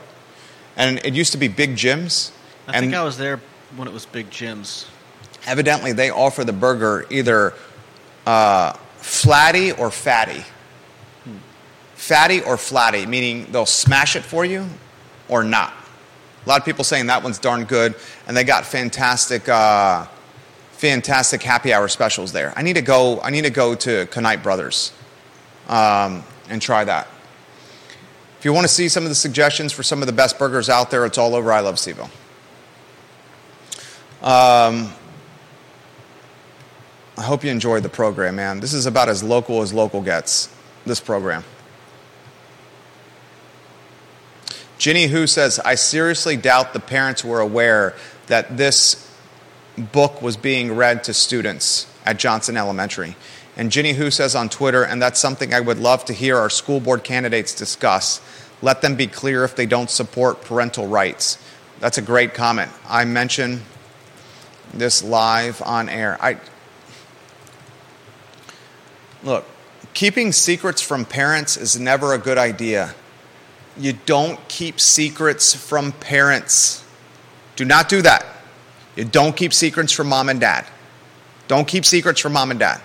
[0.76, 2.32] And it used to be Big Jim's.
[2.66, 3.40] I and think I was there
[3.76, 4.86] when it was Big Jim's.
[5.46, 7.54] Evidently, they offer the burger either
[8.26, 10.44] uh, flatty or fatty.
[11.24, 11.36] Hmm.
[11.94, 14.66] Fatty or flatty, meaning they'll smash it for you
[15.28, 15.72] or not.
[16.44, 17.94] A lot of people saying that one's darn good,
[18.26, 20.06] and they got fantastic uh,
[20.78, 22.52] fantastic happy hour specials there.
[22.56, 23.20] I need to go.
[23.20, 24.92] I need to go to Knight Brothers
[25.68, 27.08] um, and try that.
[28.38, 30.68] If you want to see some of the suggestions for some of the best burgers
[30.68, 32.08] out there, it's all over I Love CVille.
[34.22, 34.92] Um,
[37.16, 38.60] I hope you enjoyed the program, man.
[38.60, 40.54] This is about as local as local gets,
[40.86, 41.42] this program.
[44.78, 47.96] Ginny Who says, I seriously doubt the parents were aware
[48.28, 49.07] that this
[49.78, 53.16] book was being read to students at Johnson Elementary.
[53.56, 56.50] And Ginny Who says on Twitter, and that's something I would love to hear our
[56.50, 58.20] school board candidates discuss.
[58.62, 61.38] Let them be clear if they don't support parental rights.
[61.80, 62.70] That's a great comment.
[62.88, 63.62] I mention
[64.72, 66.16] this live on air.
[66.20, 66.38] I
[69.22, 69.44] look,
[69.94, 72.94] keeping secrets from parents is never a good idea.
[73.76, 76.84] You don't keep secrets from parents.
[77.56, 78.24] Do not do that.
[78.98, 80.66] You don't keep secrets from mom and dad.
[81.46, 82.80] Don't keep secrets from mom and dad.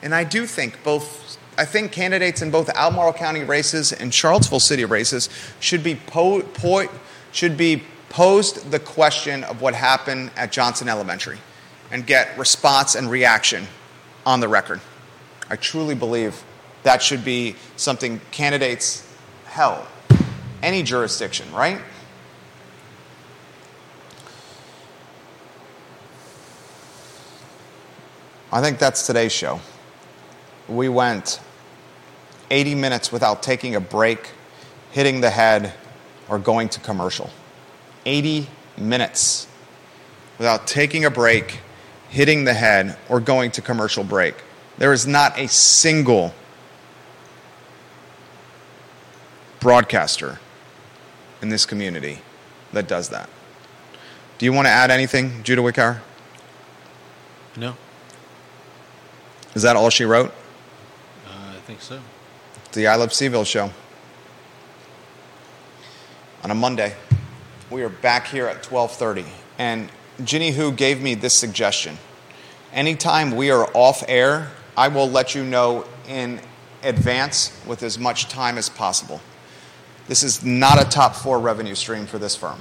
[0.00, 4.58] And I do think both, I think candidates in both Albemarle County races and Charlottesville
[4.58, 5.28] City races
[5.60, 6.88] should be, po- po-
[7.30, 11.36] should be posed the question of what happened at Johnson Elementary
[11.90, 13.66] and get response and reaction
[14.24, 14.80] on the record.
[15.50, 16.42] I truly believe
[16.84, 19.06] that should be something candidates,
[19.44, 19.86] hell,
[20.62, 21.82] any jurisdiction, right?
[28.50, 29.60] I think that's today's show.
[30.68, 31.40] We went
[32.50, 34.30] 80 minutes without taking a break,
[34.90, 35.74] hitting the head,
[36.28, 37.30] or going to commercial.
[38.06, 38.48] 80
[38.78, 39.46] minutes
[40.38, 41.60] without taking a break,
[42.08, 44.34] hitting the head, or going to commercial break.
[44.78, 46.32] There is not a single
[49.60, 50.38] broadcaster
[51.42, 52.20] in this community
[52.72, 53.28] that does that.
[54.38, 56.00] Do you want to add anything, Judah Wickower?
[57.56, 57.76] No,
[59.58, 60.32] Is that all she wrote?
[61.26, 61.98] uh, I think so.
[62.74, 63.72] The I Love CVille show.
[66.44, 66.94] On a Monday,
[67.68, 69.24] we are back here at 12:30,
[69.58, 69.90] and
[70.22, 71.98] Ginny Who gave me this suggestion.
[72.72, 76.40] Anytime we are off air, I will let you know in
[76.84, 79.20] advance with as much time as possible.
[80.06, 82.60] This is not a top four revenue stream for this firm.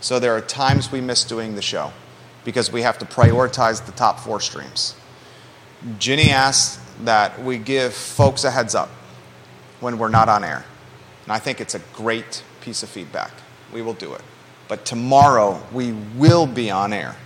[0.00, 1.92] So there are times we miss doing the show
[2.44, 4.94] because we have to prioritize the top four streams.
[5.98, 8.88] Ginny asked that we give folks a heads up
[9.80, 10.64] when we're not on air.
[11.24, 13.32] And I think it's a great piece of feedback.
[13.72, 14.22] We will do it.
[14.68, 17.16] But tomorrow, we will be on air.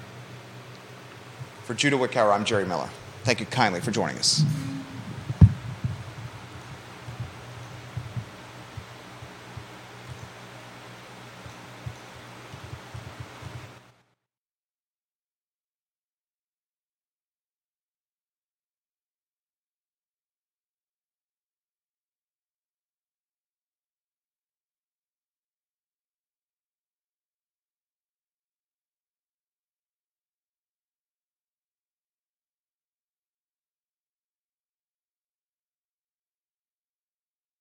[1.64, 2.88] For Judah Wickower, I'm Jerry Miller.
[3.24, 4.42] Thank you kindly for joining us.